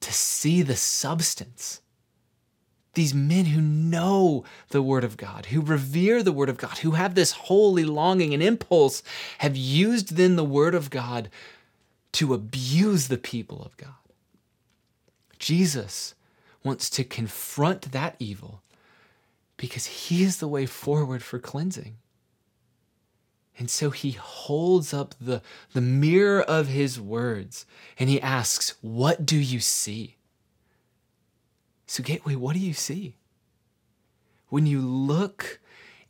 to 0.00 0.12
see 0.12 0.62
the 0.62 0.76
substance. 0.76 1.80
These 2.94 3.14
men 3.14 3.46
who 3.46 3.60
know 3.60 4.44
the 4.70 4.82
Word 4.82 5.04
of 5.04 5.16
God, 5.16 5.46
who 5.46 5.60
revere 5.60 6.22
the 6.22 6.32
Word 6.32 6.48
of 6.48 6.56
God, 6.56 6.78
who 6.78 6.92
have 6.92 7.14
this 7.14 7.32
holy 7.32 7.84
longing 7.84 8.32
and 8.32 8.42
impulse, 8.42 9.02
have 9.38 9.56
used 9.56 10.16
then 10.16 10.36
the 10.36 10.44
Word 10.44 10.74
of 10.74 10.90
God 10.90 11.28
to 12.12 12.32
abuse 12.34 13.08
the 13.08 13.18
people 13.18 13.62
of 13.62 13.76
God. 13.76 13.92
Jesus 15.38 16.14
wants 16.64 16.90
to 16.90 17.04
confront 17.04 17.92
that 17.92 18.16
evil 18.18 18.62
because 19.56 19.86
he 19.86 20.22
is 20.22 20.38
the 20.38 20.48
way 20.48 20.66
forward 20.66 21.22
for 21.22 21.38
cleansing. 21.38 21.96
And 23.58 23.68
so 23.68 23.90
he 23.90 24.12
holds 24.12 24.94
up 24.94 25.16
the, 25.20 25.42
the 25.72 25.80
mirror 25.80 26.40
of 26.40 26.68
his 26.68 27.00
words 27.00 27.66
and 27.98 28.08
he 28.08 28.20
asks, 28.20 28.76
What 28.80 29.26
do 29.26 29.36
you 29.36 29.58
see? 29.58 30.16
So, 31.86 32.02
Gateway, 32.02 32.36
what 32.36 32.54
do 32.54 32.60
you 32.60 32.74
see? 32.74 33.16
When 34.48 34.66
you 34.66 34.80
look 34.80 35.58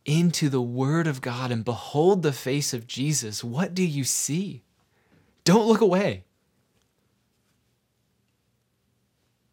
into 0.04 0.48
the 0.48 0.60
Word 0.60 1.06
of 1.06 1.20
God 1.20 1.50
and 1.50 1.64
behold 1.64 2.22
the 2.22 2.32
face 2.32 2.74
of 2.74 2.86
Jesus, 2.86 3.42
what 3.42 3.74
do 3.74 3.84
you 3.84 4.04
see? 4.04 4.62
Don't 5.44 5.66
look 5.66 5.80
away. 5.80 6.24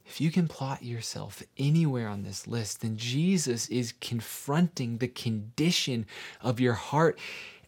If 0.05 0.21
you 0.21 0.31
can 0.31 0.47
plot 0.47 0.81
yourself 0.81 1.43
anywhere 1.57 2.07
on 2.07 2.23
this 2.23 2.47
list, 2.47 2.81
then 2.81 2.95
Jesus 2.95 3.67
is 3.67 3.93
confronting 3.99 4.97
the 4.97 5.09
condition 5.09 6.05
of 6.41 6.59
your 6.59 6.73
heart 6.73 7.19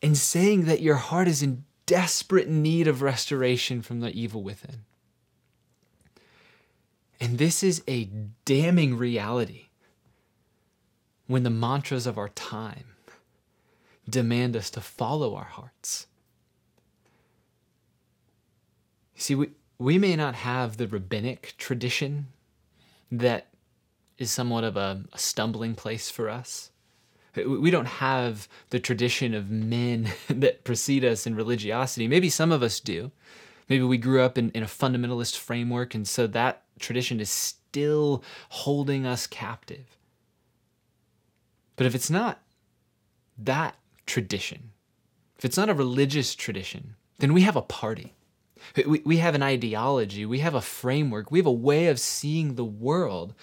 and 0.01 0.17
saying 0.17 0.65
that 0.65 0.81
your 0.81 0.95
heart 0.95 1.27
is 1.27 1.41
in 1.41 1.63
desperate 1.85 2.49
need 2.49 2.87
of 2.87 3.01
restoration 3.01 3.81
from 3.81 3.99
the 4.01 4.11
evil 4.11 4.43
within. 4.43 4.85
And 7.19 7.37
this 7.37 7.63
is 7.63 7.81
a 7.87 8.09
damning 8.45 8.97
reality 8.97 9.67
when 11.25 11.43
the 11.43 11.49
mantras 11.49 12.05
of 12.05 12.17
our 12.17 12.29
time 12.29 12.95
demand 14.09 14.55
us 14.55 14.69
to 14.71 14.81
follow 14.81 15.35
our 15.35 15.45
hearts. 15.45 16.07
See, 19.15 19.35
we, 19.35 19.49
we 19.79 19.97
may 19.97 20.15
not 20.15 20.35
have 20.35 20.77
the 20.77 20.87
rabbinic 20.87 21.55
tradition 21.57 22.27
that 23.11 23.47
is 24.17 24.31
somewhat 24.31 24.63
of 24.63 24.77
a, 24.77 25.03
a 25.11 25.17
stumbling 25.17 25.75
place 25.75 26.09
for 26.09 26.29
us. 26.29 26.71
We 27.45 27.71
don't 27.71 27.85
have 27.85 28.47
the 28.69 28.79
tradition 28.79 29.33
of 29.33 29.49
men 29.49 30.11
that 30.29 30.63
precede 30.63 31.05
us 31.05 31.27
in 31.27 31.35
religiosity. 31.35 32.07
Maybe 32.07 32.29
some 32.29 32.51
of 32.51 32.63
us 32.63 32.79
do. 32.79 33.11
Maybe 33.69 33.83
we 33.83 33.97
grew 33.97 34.21
up 34.21 34.37
in, 34.37 34.49
in 34.51 34.63
a 34.63 34.67
fundamentalist 34.67 35.37
framework, 35.37 35.93
and 35.93 36.07
so 36.07 36.25
that 36.27 36.63
tradition 36.79 37.19
is 37.19 37.29
still 37.29 38.23
holding 38.49 39.05
us 39.05 39.27
captive. 39.27 39.97
But 41.75 41.85
if 41.85 41.93
it's 41.93 42.09
not 42.09 42.41
that 43.37 43.75
tradition, 44.05 44.71
if 45.37 45.45
it's 45.45 45.57
not 45.57 45.69
a 45.69 45.73
religious 45.73 46.33
tradition, 46.33 46.95
then 47.19 47.33
we 47.33 47.41
have 47.41 47.55
a 47.55 47.61
party. 47.61 48.13
We, 48.75 49.01
we 49.05 49.17
have 49.17 49.35
an 49.35 49.43
ideology, 49.43 50.25
we 50.25 50.39
have 50.39 50.55
a 50.55 50.61
framework, 50.61 51.29
we 51.29 51.39
have 51.39 51.45
a 51.45 51.51
way 51.51 51.87
of 51.87 51.99
seeing 51.99 52.55
the 52.55 52.65
world 52.65 53.35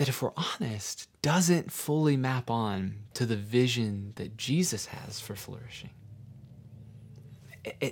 that, 0.00 0.08
if 0.08 0.22
we're 0.22 0.32
honest, 0.34 1.10
doesn't 1.20 1.70
fully 1.70 2.16
map 2.16 2.48
on 2.50 2.94
to 3.12 3.26
the 3.26 3.36
vision 3.36 4.14
that 4.16 4.34
Jesus 4.38 4.86
has 4.86 5.20
for 5.20 5.36
flourishing. 5.36 5.90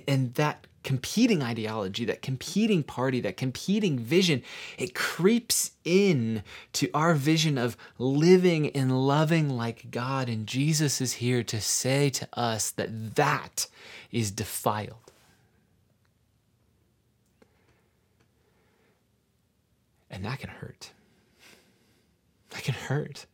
And 0.07 0.33
that 0.33 0.65
competing 0.83 1.43
ideology, 1.43 2.05
that 2.05 2.23
competing 2.23 2.81
party, 2.81 3.21
that 3.21 3.37
competing 3.37 3.99
vision, 3.99 4.41
it 4.79 4.95
creeps 4.95 5.73
in 5.85 6.41
to 6.73 6.89
our 6.95 7.13
vision 7.13 7.59
of 7.59 7.77
living 7.99 8.71
and 8.71 9.05
loving 9.05 9.47
like 9.47 9.91
God. 9.91 10.29
And 10.29 10.47
Jesus 10.47 11.01
is 11.01 11.13
here 11.13 11.43
to 11.43 11.61
say 11.61 12.09
to 12.09 12.27
us 12.33 12.71
that 12.71 13.17
that 13.17 13.67
is 14.11 14.31
defiled. 14.31 15.11
And 20.09 20.25
that 20.25 20.39
can 20.39 20.49
hurt. 20.49 20.89
That 22.59 22.65
can 22.65 22.73
hurt 22.73 23.25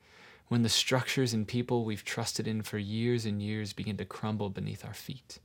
when 0.49 0.61
the 0.61 0.69
structures 0.69 1.33
and 1.33 1.47
people 1.47 1.83
we've 1.83 2.05
trusted 2.05 2.47
in 2.47 2.61
for 2.61 2.77
years 2.77 3.25
and 3.25 3.41
years 3.41 3.73
begin 3.73 3.97
to 3.97 4.05
crumble 4.05 4.51
beneath 4.51 4.85
our 4.85 4.93
feet. 4.93 5.39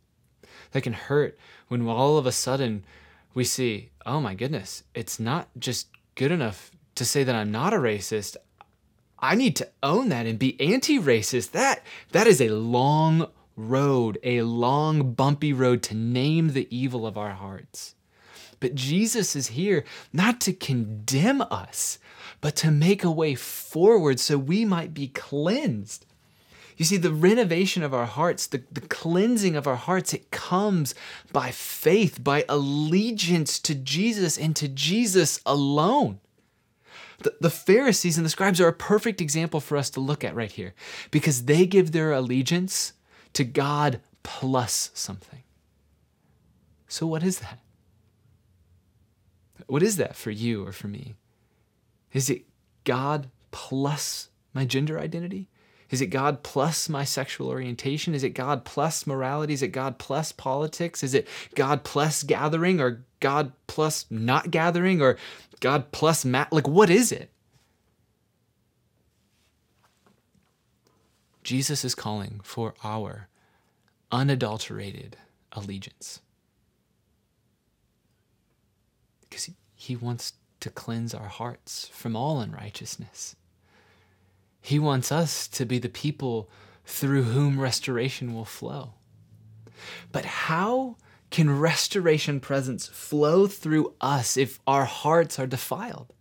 That 0.72 0.82
can 0.82 0.92
hurt 0.92 1.38
when 1.68 1.88
all 1.88 2.18
of 2.18 2.26
a 2.26 2.30
sudden 2.30 2.84
we 3.32 3.44
see, 3.44 3.88
oh 4.04 4.20
my 4.20 4.34
goodness, 4.34 4.82
it's 4.94 5.18
not 5.18 5.48
just 5.58 5.88
good 6.14 6.30
enough 6.30 6.70
to 6.96 7.06
say 7.06 7.24
that 7.24 7.34
I'm 7.34 7.50
not 7.50 7.72
a 7.72 7.78
racist. 7.78 8.36
I 9.18 9.34
need 9.34 9.56
to 9.56 9.68
own 9.82 10.10
that 10.10 10.26
and 10.26 10.38
be 10.38 10.60
anti-racist. 10.60 11.52
That 11.52 11.82
that 12.12 12.26
is 12.26 12.42
a 12.42 12.50
long 12.50 13.28
road, 13.56 14.18
a 14.22 14.42
long 14.42 15.14
bumpy 15.14 15.54
road 15.54 15.82
to 15.84 15.94
name 15.94 16.48
the 16.48 16.68
evil 16.70 17.06
of 17.06 17.16
our 17.16 17.32
hearts. 17.32 17.94
But 18.60 18.74
Jesus 18.74 19.34
is 19.34 19.48
here 19.48 19.84
not 20.12 20.40
to 20.42 20.52
condemn 20.52 21.40
us, 21.40 21.98
but 22.40 22.56
to 22.56 22.70
make 22.70 23.02
a 23.02 23.10
way 23.10 23.34
forward 23.34 24.20
so 24.20 24.38
we 24.38 24.64
might 24.64 24.94
be 24.94 25.08
cleansed. 25.08 26.06
You 26.76 26.84
see, 26.86 26.96
the 26.96 27.12
renovation 27.12 27.82
of 27.82 27.92
our 27.92 28.06
hearts, 28.06 28.46
the, 28.46 28.62
the 28.72 28.80
cleansing 28.80 29.54
of 29.54 29.66
our 29.66 29.76
hearts, 29.76 30.14
it 30.14 30.30
comes 30.30 30.94
by 31.30 31.50
faith, 31.50 32.24
by 32.24 32.44
allegiance 32.48 33.58
to 33.60 33.74
Jesus 33.74 34.38
and 34.38 34.56
to 34.56 34.68
Jesus 34.68 35.40
alone. 35.44 36.20
The, 37.18 37.34
the 37.38 37.50
Pharisees 37.50 38.16
and 38.16 38.24
the 38.24 38.30
scribes 38.30 38.62
are 38.62 38.68
a 38.68 38.72
perfect 38.72 39.20
example 39.20 39.60
for 39.60 39.76
us 39.76 39.90
to 39.90 40.00
look 40.00 40.24
at 40.24 40.34
right 40.34 40.50
here 40.50 40.72
because 41.10 41.44
they 41.44 41.66
give 41.66 41.92
their 41.92 42.12
allegiance 42.12 42.94
to 43.34 43.44
God 43.44 44.00
plus 44.22 44.90
something. 44.94 45.42
So, 46.88 47.06
what 47.06 47.22
is 47.22 47.40
that? 47.40 47.58
What 49.70 49.84
is 49.84 49.98
that 49.98 50.16
for 50.16 50.32
you 50.32 50.66
or 50.66 50.72
for 50.72 50.88
me? 50.88 51.14
Is 52.12 52.28
it 52.28 52.42
God 52.82 53.30
plus 53.52 54.28
my 54.52 54.64
gender 54.64 54.98
identity? 54.98 55.48
Is 55.90 56.00
it 56.00 56.06
God 56.06 56.42
plus 56.42 56.88
my 56.88 57.04
sexual 57.04 57.48
orientation? 57.48 58.12
Is 58.12 58.24
it 58.24 58.30
God 58.30 58.64
plus 58.64 59.06
morality? 59.06 59.54
Is 59.54 59.62
it 59.62 59.68
God 59.68 59.98
plus 59.98 60.32
politics? 60.32 61.04
Is 61.04 61.14
it 61.14 61.28
God 61.54 61.84
plus 61.84 62.24
gathering 62.24 62.80
or 62.80 63.04
God 63.20 63.52
plus 63.68 64.06
not 64.10 64.50
gathering 64.50 65.00
or 65.00 65.16
God 65.60 65.92
plus 65.92 66.24
mat? 66.24 66.52
Like, 66.52 66.66
what 66.66 66.90
is 66.90 67.12
it? 67.12 67.30
Jesus 71.44 71.84
is 71.84 71.94
calling 71.94 72.40
for 72.42 72.74
our 72.82 73.28
unadulterated 74.10 75.16
allegiance. 75.52 76.20
Because 79.20 79.50
He 79.80 79.96
wants 79.96 80.34
to 80.60 80.68
cleanse 80.68 81.14
our 81.14 81.28
hearts 81.28 81.88
from 81.90 82.14
all 82.14 82.42
unrighteousness. 82.42 83.34
He 84.60 84.78
wants 84.78 85.10
us 85.10 85.48
to 85.48 85.64
be 85.64 85.78
the 85.78 85.88
people 85.88 86.50
through 86.84 87.22
whom 87.22 87.58
restoration 87.58 88.34
will 88.34 88.44
flow. 88.44 88.92
But 90.12 90.26
how 90.26 90.96
can 91.30 91.58
restoration 91.58 92.40
presence 92.40 92.88
flow 92.88 93.46
through 93.46 93.94
us 94.02 94.36
if 94.36 94.60
our 94.66 94.84
hearts 94.84 95.38
are 95.38 95.46
defiled? 95.46 96.12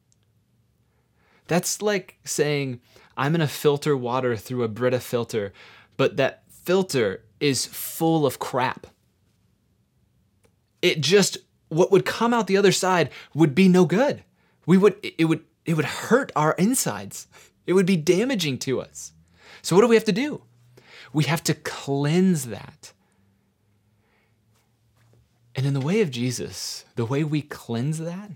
That's 1.48 1.82
like 1.82 2.18
saying, 2.24 2.80
I'm 3.18 3.34
going 3.34 3.42
to 3.42 3.48
filter 3.48 3.98
water 3.98 4.38
through 4.38 4.64
a 4.64 4.70
Brita 4.70 5.02
filter, 5.02 5.52
but 5.98 6.16
that 6.16 6.44
filter 6.50 7.26
is 7.42 7.66
full 7.66 8.26
of 8.26 8.40
crap. 8.40 8.88
It 10.82 11.02
just, 11.02 11.40
what 11.70 11.92
would 11.92 12.06
come 12.06 12.34
out 12.34 12.48
the 12.48 12.58
other 12.58 12.72
side 12.72 13.10
would 13.34 13.56
be 13.56 13.68
no 13.68 13.86
good. 13.86 14.24
We 14.66 14.78
would, 14.78 14.96
it 15.02 15.26
would, 15.26 15.44
it 15.66 15.76
would 15.76 15.86
hurt 15.86 16.32
our 16.36 16.54
insides. 16.54 17.28
It 17.66 17.74
would 17.74 17.86
be 17.86 17.98
damaging 17.98 18.58
to 18.60 18.82
us. 18.82 19.14
So 19.62 19.76
what 19.76 19.82
do 19.82 19.88
we 19.88 19.96
have 19.96 20.06
to 20.06 20.12
do? 20.12 20.42
We 21.14 21.26
have 21.26 21.44
to 21.46 21.54
cleanse 21.54 22.46
that. 22.46 22.94
And 25.56 25.66
in 25.66 25.74
the 25.74 25.82
way 25.82 26.02
of 26.02 26.12
Jesus, 26.12 26.86
the 26.96 27.06
way 27.06 27.24
we 27.24 27.42
cleanse 27.42 28.00
that 28.00 28.32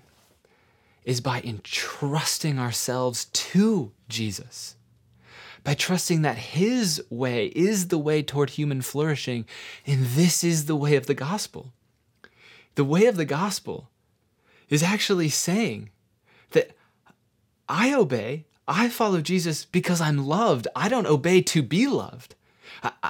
is 1.06 1.22
by 1.22 1.42
entrusting 1.42 2.60
ourselves 2.60 3.26
to 3.26 3.92
Jesus. 4.10 4.76
By 5.64 5.74
trusting 5.74 6.22
that 6.24 6.38
His 6.38 7.02
way 7.10 7.48
is 7.48 7.88
the 7.88 7.98
way 7.98 8.22
toward 8.22 8.52
human 8.52 8.82
flourishing, 8.82 9.46
and 9.86 10.06
this 10.06 10.44
is 10.44 10.66
the 10.66 10.76
way 10.76 10.96
of 10.96 11.06
the 11.06 11.14
gospel. 11.14 11.74
The 12.76 12.84
way 12.84 13.06
of 13.06 13.18
the 13.18 13.26
gospel 13.26 13.90
is 14.70 14.84
actually 14.84 15.30
saying 15.30 15.90
that 16.52 16.72
I 17.70 17.94
obey, 17.94 18.46
I 18.68 18.90
follow 18.90 19.22
Jesus 19.22 19.66
because 19.66 20.02
I'm 20.02 20.26
loved. 20.26 20.68
I 20.76 20.90
don't 20.90 21.08
obey 21.08 21.42
to 21.42 21.62
be 21.62 21.88
loved. 21.88 22.36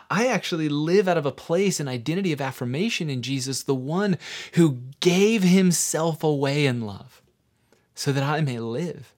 I 0.10 0.28
actually 0.28 0.70
live 0.70 1.08
out 1.08 1.18
of 1.18 1.26
a 1.26 1.32
place 1.32 1.80
and 1.80 1.90
identity 1.90 2.32
of 2.32 2.42
affirmation 2.42 3.10
in 3.10 3.22
Jesus, 3.22 3.64
the 3.64 3.74
one 3.74 4.18
who 4.54 4.80
gave 5.00 5.42
himself 5.44 6.24
away 6.24 6.66
in 6.66 6.82
love 6.82 7.22
so 7.96 8.12
that 8.12 8.24
I 8.24 8.42
may 8.42 8.60
live. 8.60 9.14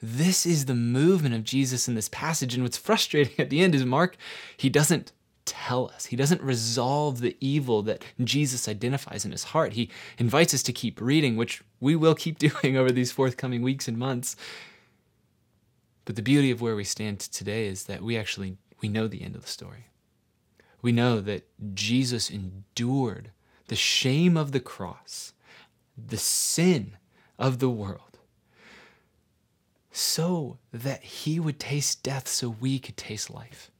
This 0.00 0.46
is 0.46 0.66
the 0.66 0.74
movement 0.74 1.34
of 1.34 1.42
Jesus 1.42 1.88
in 1.88 1.94
this 1.94 2.08
passage. 2.08 2.54
And 2.54 2.62
what's 2.62 2.76
frustrating 2.76 3.34
at 3.38 3.50
the 3.50 3.60
end 3.60 3.74
is 3.74 3.84
Mark, 3.84 4.16
he 4.56 4.68
doesn't 4.68 5.10
tell 5.46 5.90
us, 5.94 6.06
he 6.06 6.16
doesn't 6.16 6.42
resolve 6.42 7.20
the 7.20 7.36
evil 7.40 7.82
that 7.82 8.04
Jesus 8.22 8.68
identifies 8.68 9.24
in 9.24 9.32
his 9.32 9.44
heart. 9.44 9.72
He 9.72 9.90
invites 10.18 10.52
us 10.52 10.62
to 10.64 10.72
keep 10.72 11.00
reading, 11.00 11.36
which 11.36 11.62
we 11.80 11.96
will 11.96 12.14
keep 12.14 12.38
doing 12.60 12.76
over 12.76 12.92
these 12.92 13.12
forthcoming 13.12 13.62
weeks 13.62 13.88
and 13.88 13.96
months. 13.96 14.36
But 16.04 16.16
the 16.16 16.22
beauty 16.22 16.50
of 16.50 16.60
where 16.60 16.76
we 16.76 16.84
stand 16.84 17.20
today 17.20 17.66
is 17.66 17.84
that 17.84 18.02
we 18.02 18.16
actually 18.16 18.58
we 18.82 18.88
know 18.88 19.08
the 19.08 19.22
end 19.22 19.34
of 19.34 19.42
the 19.42 19.48
story. 19.48 19.88
We 20.82 20.92
know 20.92 21.20
that 21.22 21.48
Jesus 21.74 22.30
endured 22.30 23.30
the 23.68 23.76
shame 23.76 24.36
of 24.36 24.52
the 24.52 24.60
cross, 24.60 25.32
the 25.96 26.18
sin 26.18 26.96
of 27.38 27.58
the 27.58 27.70
world 27.70 28.06
so 29.96 30.58
that 30.74 31.02
he 31.02 31.40
would 31.40 31.58
taste 31.58 32.02
death 32.02 32.28
so 32.28 32.50
we 32.60 32.78
could 32.78 32.98
taste 32.98 33.30
life. 33.30 33.70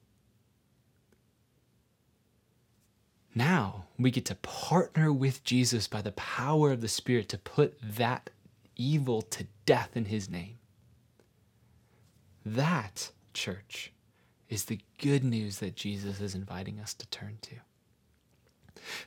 Now 3.37 3.85
we 3.99 4.11
get 4.11 4.25
to 4.25 4.35
partner 4.37 5.13
with 5.13 5.45
Jesus 5.45 5.87
by 5.87 6.01
the 6.01 6.13
power 6.13 6.73
of 6.73 6.81
the 6.81 6.89
Spirit 6.89 7.29
to 7.29 7.39
put 7.39 7.79
that 7.83 8.31
evil 8.77 9.21
to 9.21 9.47
death 9.67 9.95
in 9.95 10.07
his 10.07 10.31
name. 10.31 10.57
That, 12.47 13.11
church, 13.35 13.93
is 14.49 14.65
the 14.65 14.81
good 14.99 15.23
news 15.23 15.59
that 15.59 15.77
Jesus 15.77 16.21
is 16.23 16.35
inviting 16.35 16.81
us 16.81 16.95
to 16.95 17.07
turn 17.09 17.37
to. 17.43 17.57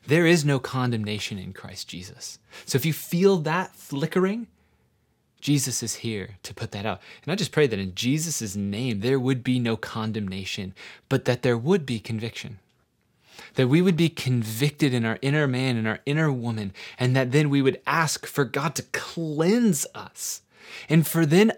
There 0.05 0.27
is 0.27 0.45
no 0.45 0.59
condemnation 0.59 1.39
in 1.39 1.51
Christ 1.51 1.87
Jesus. 1.87 2.37
So 2.65 2.75
if 2.75 2.85
you 2.85 2.93
feel 2.93 3.37
that 3.37 3.75
flickering, 3.75 4.45
Jesus 5.41 5.81
is 5.81 5.95
here 5.95 6.37
to 6.43 6.53
put 6.53 6.71
that 6.71 6.85
out. 6.85 7.01
And 7.23 7.31
I 7.31 7.35
just 7.35 7.51
pray 7.51 7.65
that 7.65 7.79
in 7.79 7.95
Jesus' 7.95 8.55
name, 8.55 8.99
there 8.99 9.19
would 9.19 9.43
be 9.43 9.57
no 9.57 9.75
condemnation, 9.75 10.75
but 11.07 11.25
that 11.25 11.41
there 11.41 11.57
would 11.57 11.85
be 11.87 11.99
conviction. 11.99 12.59
That 13.55 13.67
we 13.67 13.81
would 13.81 13.97
be 13.97 14.09
convicted 14.09 14.93
in 14.93 15.05
our 15.05 15.19
inner 15.21 15.47
man 15.47 15.77
and 15.77 15.87
our 15.87 15.99
inner 16.05 16.31
woman, 16.31 16.73
and 16.97 17.15
that 17.15 17.31
then 17.31 17.49
we 17.49 17.61
would 17.61 17.81
ask 17.87 18.25
for 18.25 18.45
God 18.45 18.75
to 18.75 18.83
cleanse 18.91 19.85
us. 19.95 20.41
And 20.87 21.05
for 21.07 21.25
then 21.25 21.53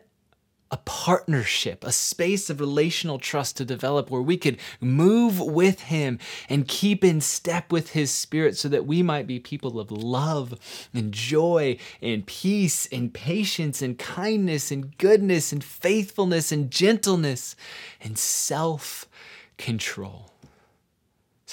a 0.71 0.77
partnership, 0.77 1.83
a 1.83 1.91
space 1.91 2.49
of 2.49 2.61
relational 2.61 3.19
trust 3.19 3.57
to 3.57 3.65
develop 3.65 4.09
where 4.09 4.21
we 4.21 4.37
could 4.37 4.57
move 4.79 5.37
with 5.39 5.81
Him 5.81 6.17
and 6.47 6.67
keep 6.67 7.03
in 7.03 7.19
step 7.19 7.73
with 7.73 7.91
His 7.91 8.09
Spirit 8.09 8.57
so 8.57 8.69
that 8.69 8.85
we 8.85 9.03
might 9.03 9.27
be 9.27 9.37
people 9.37 9.79
of 9.79 9.91
love 9.91 10.87
and 10.93 11.11
joy 11.11 11.77
and 12.01 12.25
peace 12.25 12.87
and 12.89 13.13
patience 13.13 13.81
and 13.81 13.99
kindness 13.99 14.71
and 14.71 14.97
goodness 14.97 15.51
and 15.51 15.61
faithfulness 15.61 16.53
and 16.53 16.71
gentleness 16.71 17.57
and 18.01 18.17
self 18.17 19.09
control. 19.57 20.31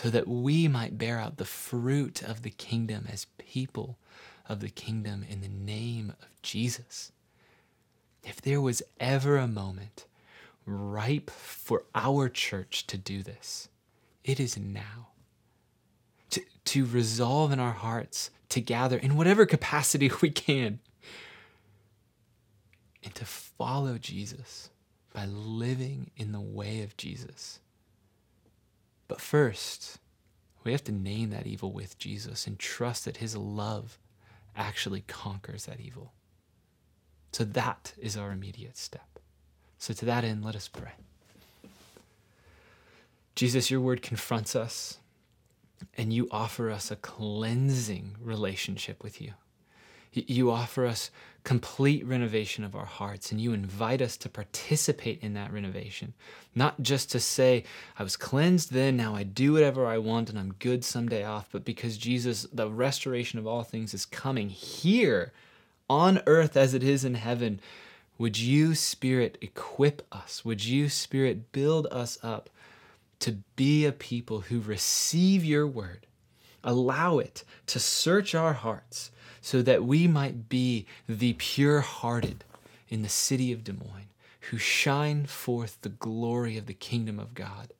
So 0.00 0.10
that 0.10 0.28
we 0.28 0.68
might 0.68 0.96
bear 0.96 1.18
out 1.18 1.38
the 1.38 1.44
fruit 1.44 2.22
of 2.22 2.42
the 2.42 2.50
kingdom 2.50 3.08
as 3.10 3.26
people 3.36 3.98
of 4.48 4.60
the 4.60 4.68
kingdom 4.68 5.26
in 5.28 5.40
the 5.40 5.48
name 5.48 6.10
of 6.22 6.40
Jesus. 6.40 7.10
If 8.22 8.40
there 8.40 8.60
was 8.60 8.80
ever 9.00 9.38
a 9.38 9.48
moment 9.48 10.06
ripe 10.64 11.30
for 11.30 11.82
our 11.96 12.28
church 12.28 12.86
to 12.86 12.96
do 12.96 13.24
this, 13.24 13.70
it 14.22 14.38
is 14.38 14.56
now. 14.56 15.08
To, 16.30 16.42
to 16.66 16.86
resolve 16.86 17.50
in 17.50 17.58
our 17.58 17.72
hearts 17.72 18.30
to 18.50 18.60
gather 18.60 18.98
in 18.98 19.16
whatever 19.16 19.46
capacity 19.46 20.12
we 20.22 20.30
can 20.30 20.78
and 23.02 23.12
to 23.16 23.24
follow 23.24 23.98
Jesus 23.98 24.70
by 25.12 25.26
living 25.26 26.12
in 26.16 26.30
the 26.30 26.40
way 26.40 26.82
of 26.82 26.96
Jesus. 26.96 27.58
But 29.08 29.20
first, 29.20 29.98
we 30.64 30.72
have 30.72 30.84
to 30.84 30.92
name 30.92 31.30
that 31.30 31.46
evil 31.46 31.72
with 31.72 31.98
Jesus 31.98 32.46
and 32.46 32.58
trust 32.58 33.06
that 33.06 33.16
his 33.16 33.36
love 33.36 33.98
actually 34.54 35.02
conquers 35.06 35.64
that 35.66 35.80
evil. 35.80 36.12
So 37.32 37.44
that 37.44 37.94
is 37.98 38.16
our 38.16 38.32
immediate 38.32 38.76
step. 38.76 39.18
So 39.78 39.94
to 39.94 40.04
that 40.04 40.24
end, 40.24 40.44
let 40.44 40.56
us 40.56 40.68
pray. 40.68 40.92
Jesus, 43.34 43.70
your 43.70 43.80
word 43.80 44.02
confronts 44.02 44.56
us 44.56 44.98
and 45.96 46.12
you 46.12 46.28
offer 46.30 46.70
us 46.70 46.90
a 46.90 46.96
cleansing 46.96 48.16
relationship 48.20 49.02
with 49.02 49.20
you. 49.20 49.34
You 50.12 50.50
offer 50.50 50.86
us 50.86 51.10
complete 51.44 52.04
renovation 52.06 52.64
of 52.64 52.74
our 52.74 52.84
hearts, 52.84 53.32
and 53.32 53.40
you 53.40 53.52
invite 53.52 54.02
us 54.02 54.16
to 54.18 54.28
participate 54.28 55.22
in 55.22 55.34
that 55.34 55.52
renovation. 55.52 56.12
Not 56.54 56.82
just 56.82 57.10
to 57.12 57.20
say, 57.20 57.64
I 57.98 58.02
was 58.02 58.16
cleansed 58.16 58.72
then, 58.72 58.96
now 58.96 59.14
I 59.14 59.22
do 59.22 59.54
whatever 59.54 59.86
I 59.86 59.98
want, 59.98 60.28
and 60.28 60.38
I'm 60.38 60.54
good 60.58 60.84
someday 60.84 61.24
off, 61.24 61.48
but 61.50 61.64
because 61.64 61.96
Jesus, 61.96 62.46
the 62.52 62.68
restoration 62.68 63.38
of 63.38 63.46
all 63.46 63.62
things, 63.62 63.94
is 63.94 64.04
coming 64.04 64.50
here 64.50 65.32
on 65.88 66.20
earth 66.26 66.56
as 66.56 66.74
it 66.74 66.82
is 66.82 67.04
in 67.04 67.14
heaven. 67.14 67.60
Would 68.18 68.38
you, 68.38 68.74
Spirit, 68.74 69.38
equip 69.40 70.06
us? 70.12 70.44
Would 70.44 70.64
you, 70.64 70.88
Spirit, 70.88 71.52
build 71.52 71.86
us 71.90 72.18
up 72.22 72.50
to 73.20 73.38
be 73.56 73.86
a 73.86 73.92
people 73.92 74.40
who 74.40 74.60
receive 74.60 75.44
your 75.44 75.66
word? 75.66 76.06
Allow 76.64 77.20
it 77.20 77.44
to 77.68 77.78
search 77.78 78.34
our 78.34 78.52
hearts 78.52 79.10
so 79.40 79.62
that 79.62 79.84
we 79.84 80.06
might 80.06 80.48
be 80.48 80.86
the 81.08 81.34
pure 81.34 81.80
hearted 81.80 82.44
in 82.88 83.02
the 83.02 83.08
city 83.08 83.52
of 83.52 83.64
Des 83.64 83.72
Moines 83.72 84.08
who 84.50 84.58
shine 84.58 85.26
forth 85.26 85.78
the 85.82 85.88
glory 85.88 86.56
of 86.56 86.66
the 86.66 86.74
kingdom 86.74 87.18
of 87.18 87.34
God 87.34 87.72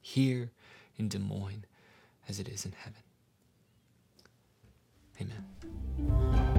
here 0.00 0.50
in 0.96 1.08
Des 1.08 1.18
Moines 1.18 1.64
as 2.28 2.40
it 2.40 2.48
is 2.48 2.64
in 2.64 2.72
heaven. 2.72 3.02
Amen. 5.20 6.57